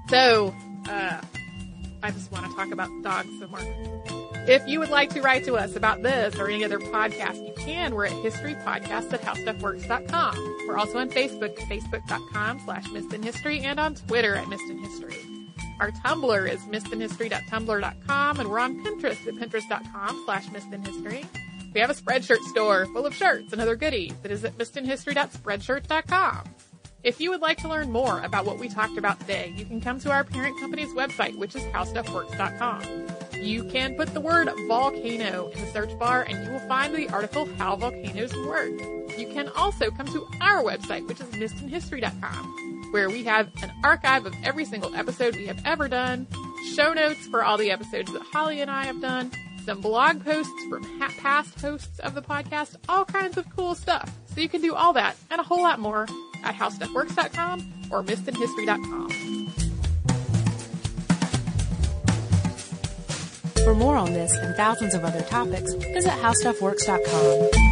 So, 0.08 0.52
uh, 0.88 1.20
I 2.02 2.10
just 2.10 2.32
want 2.32 2.50
to 2.50 2.56
talk 2.56 2.72
about 2.72 2.90
dogs 3.04 3.28
some 3.38 3.52
more. 3.52 4.21
If 4.48 4.66
you 4.66 4.80
would 4.80 4.90
like 4.90 5.10
to 5.10 5.22
write 5.22 5.44
to 5.44 5.54
us 5.54 5.76
about 5.76 6.02
this 6.02 6.34
or 6.36 6.48
any 6.48 6.64
other 6.64 6.80
podcast, 6.80 7.46
you 7.46 7.54
can. 7.56 7.94
We're 7.94 8.06
at 8.06 8.12
historypodcast 8.12 9.12
at 9.12 9.22
howstuffworks.com. 9.22 10.56
We're 10.66 10.78
also 10.78 10.98
on 10.98 11.10
Facebook, 11.10 11.56
facebook.com 11.56 12.60
slash 12.64 12.86
missedinhistory, 12.86 13.62
and 13.62 13.78
on 13.78 13.94
Twitter 13.94 14.34
at 14.34 14.46
missedinhistory. 14.46 15.32
Our 15.78 15.92
Tumblr 15.92 16.50
is 16.50 16.60
missedinhistory.tumblr.com, 16.62 18.40
and 18.40 18.50
we're 18.50 18.58
on 18.58 18.84
Pinterest 18.84 19.26
at 19.26 19.34
pinterest.com 19.34 20.22
slash 20.24 20.46
missedinhistory. 20.46 21.24
We 21.72 21.80
have 21.80 21.90
a 21.90 21.94
Spreadshirt 21.94 22.42
store 22.48 22.86
full 22.86 23.06
of 23.06 23.14
shirts 23.14 23.52
and 23.52 23.62
other 23.62 23.76
goodies 23.76 24.12
that 24.22 24.32
is 24.32 24.44
at 24.44 24.58
missedinhistory.spreadshirt.com. 24.58 26.44
If 27.04 27.20
you 27.20 27.30
would 27.30 27.40
like 27.40 27.58
to 27.58 27.68
learn 27.68 27.90
more 27.90 28.20
about 28.20 28.46
what 28.46 28.60
we 28.60 28.68
talked 28.68 28.96
about 28.96 29.18
today, 29.18 29.52
you 29.56 29.64
can 29.64 29.80
come 29.80 29.98
to 30.00 30.10
our 30.12 30.22
parent 30.22 30.60
company's 30.60 30.90
website, 30.90 31.36
which 31.36 31.56
is 31.56 31.62
howstuffworks.com. 31.64 33.42
You 33.42 33.64
can 33.64 33.96
put 33.96 34.14
the 34.14 34.20
word 34.20 34.48
volcano 34.68 35.48
in 35.48 35.60
the 35.60 35.66
search 35.72 35.98
bar 35.98 36.22
and 36.22 36.46
you 36.46 36.52
will 36.52 36.68
find 36.68 36.94
the 36.94 37.08
article 37.08 37.46
How 37.58 37.74
Volcanoes 37.74 38.32
Work. 38.46 38.80
You 39.18 39.26
can 39.32 39.48
also 39.48 39.90
come 39.90 40.06
to 40.06 40.24
our 40.40 40.62
website, 40.62 41.08
which 41.08 41.20
is 41.20 41.26
missedinhistory.com, 41.30 42.92
where 42.92 43.10
we 43.10 43.24
have 43.24 43.50
an 43.64 43.72
archive 43.82 44.24
of 44.24 44.34
every 44.44 44.64
single 44.64 44.94
episode 44.94 45.34
we 45.34 45.46
have 45.46 45.60
ever 45.64 45.88
done, 45.88 46.28
show 46.76 46.92
notes 46.92 47.26
for 47.26 47.42
all 47.42 47.58
the 47.58 47.72
episodes 47.72 48.12
that 48.12 48.22
Holly 48.32 48.60
and 48.60 48.70
I 48.70 48.84
have 48.84 49.00
done, 49.00 49.32
some 49.66 49.80
blog 49.80 50.24
posts 50.24 50.52
from 50.70 50.84
past 51.00 51.60
hosts 51.60 51.98
of 51.98 52.14
the 52.14 52.22
podcast, 52.22 52.76
all 52.88 53.04
kinds 53.04 53.36
of 53.36 53.50
cool 53.56 53.74
stuff. 53.74 54.08
So 54.26 54.40
you 54.40 54.48
can 54.48 54.60
do 54.62 54.76
all 54.76 54.92
that 54.92 55.16
and 55.32 55.40
a 55.40 55.44
whole 55.44 55.62
lot 55.62 55.80
more 55.80 56.06
at 56.42 56.54
howstuffworks.com 56.54 57.72
or 57.90 58.02
missedinhistory.com. 58.02 59.08
For 63.64 63.74
more 63.74 63.96
on 63.96 64.12
this 64.12 64.32
and 64.36 64.56
thousands 64.56 64.94
of 64.94 65.04
other 65.04 65.22
topics, 65.22 65.72
visit 65.74 66.10
howstuffworks.com. 66.10 67.71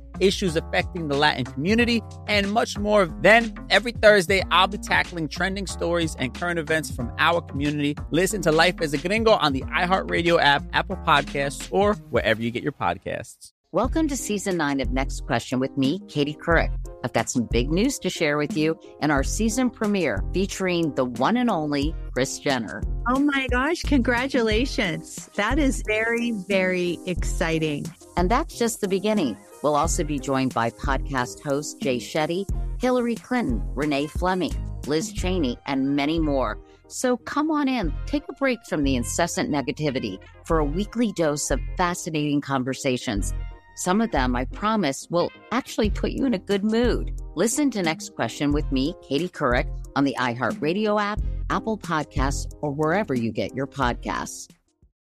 issues 0.21 0.55
affecting 0.55 1.09
the 1.09 1.17
Latin 1.17 1.43
community, 1.43 2.01
and 2.27 2.49
much 2.51 2.77
more. 2.77 3.07
Then, 3.21 3.53
every 3.69 3.91
Thursday, 3.91 4.41
I'll 4.51 4.67
be 4.67 4.77
tackling 4.77 5.27
trending 5.27 5.67
stories 5.67 6.15
and 6.17 6.33
current 6.33 6.59
events 6.59 6.91
from 6.91 7.11
our 7.17 7.41
community. 7.41 7.97
Listen 8.11 8.41
to 8.43 8.51
Life 8.51 8.79
as 8.81 8.93
a 8.93 8.97
Gringo 8.97 9.31
on 9.31 9.51
the 9.51 9.61
iHeartRadio 9.63 10.39
app, 10.41 10.63
Apple 10.71 10.97
Podcasts, 10.97 11.67
or 11.71 11.95
wherever 12.11 12.41
you 12.41 12.51
get 12.51 12.63
your 12.63 12.71
podcasts. 12.71 13.51
Welcome 13.73 14.09
to 14.09 14.17
season 14.17 14.57
nine 14.57 14.81
of 14.81 14.91
Next 14.91 15.25
Question 15.25 15.61
with 15.61 15.77
me, 15.77 16.01
Katie 16.09 16.33
Couric. 16.33 16.69
I've 17.05 17.13
got 17.13 17.29
some 17.29 17.47
big 17.49 17.71
news 17.71 17.99
to 17.99 18.09
share 18.09 18.37
with 18.37 18.57
you 18.57 18.77
in 19.01 19.11
our 19.11 19.23
season 19.23 19.69
premiere 19.69 20.21
featuring 20.33 20.93
the 20.95 21.05
one 21.05 21.37
and 21.37 21.49
only 21.49 21.95
Kris 22.11 22.37
Jenner. 22.37 22.83
Oh 23.07 23.21
my 23.21 23.47
gosh, 23.49 23.81
congratulations. 23.83 25.29
That 25.35 25.57
is 25.57 25.83
very, 25.87 26.31
very 26.49 26.99
exciting. 27.05 27.85
And 28.17 28.29
that's 28.29 28.59
just 28.59 28.81
the 28.81 28.89
beginning. 28.89 29.37
We'll 29.63 29.75
also 29.75 30.03
be 30.03 30.19
joined 30.19 30.53
by 30.53 30.71
podcast 30.71 31.41
host 31.41 31.79
Jay 31.81 31.97
Shetty, 31.97 32.45
Hillary 32.79 33.15
Clinton, 33.15 33.61
Renee 33.75 34.07
Fleming, 34.07 34.53
Liz 34.87 35.13
Cheney, 35.13 35.57
and 35.67 35.95
many 35.95 36.19
more. 36.19 36.59
So 36.87 37.17
come 37.17 37.51
on 37.51 37.67
in, 37.67 37.93
take 38.05 38.23
a 38.27 38.33
break 38.33 38.59
from 38.67 38.83
the 38.83 38.95
incessant 38.95 39.49
negativity 39.49 40.19
for 40.45 40.59
a 40.59 40.65
weekly 40.65 41.13
dose 41.13 41.51
of 41.51 41.59
fascinating 41.77 42.41
conversations. 42.41 43.33
Some 43.75 44.01
of 44.01 44.11
them, 44.11 44.35
I 44.35 44.45
promise, 44.45 45.07
will 45.09 45.31
actually 45.51 45.89
put 45.89 46.11
you 46.11 46.25
in 46.25 46.33
a 46.33 46.39
good 46.39 46.63
mood. 46.63 47.19
Listen 47.35 47.71
to 47.71 47.81
Next 47.81 48.13
Question 48.15 48.51
with 48.51 48.69
me, 48.71 48.93
Katie 49.01 49.29
Couric, 49.29 49.67
on 49.95 50.03
the 50.03 50.15
iHeartRadio 50.19 51.01
app, 51.01 51.21
Apple 51.49 51.77
Podcasts, 51.77 52.51
or 52.61 52.71
wherever 52.71 53.13
you 53.13 53.31
get 53.31 53.55
your 53.55 53.67
podcasts. 53.67 54.47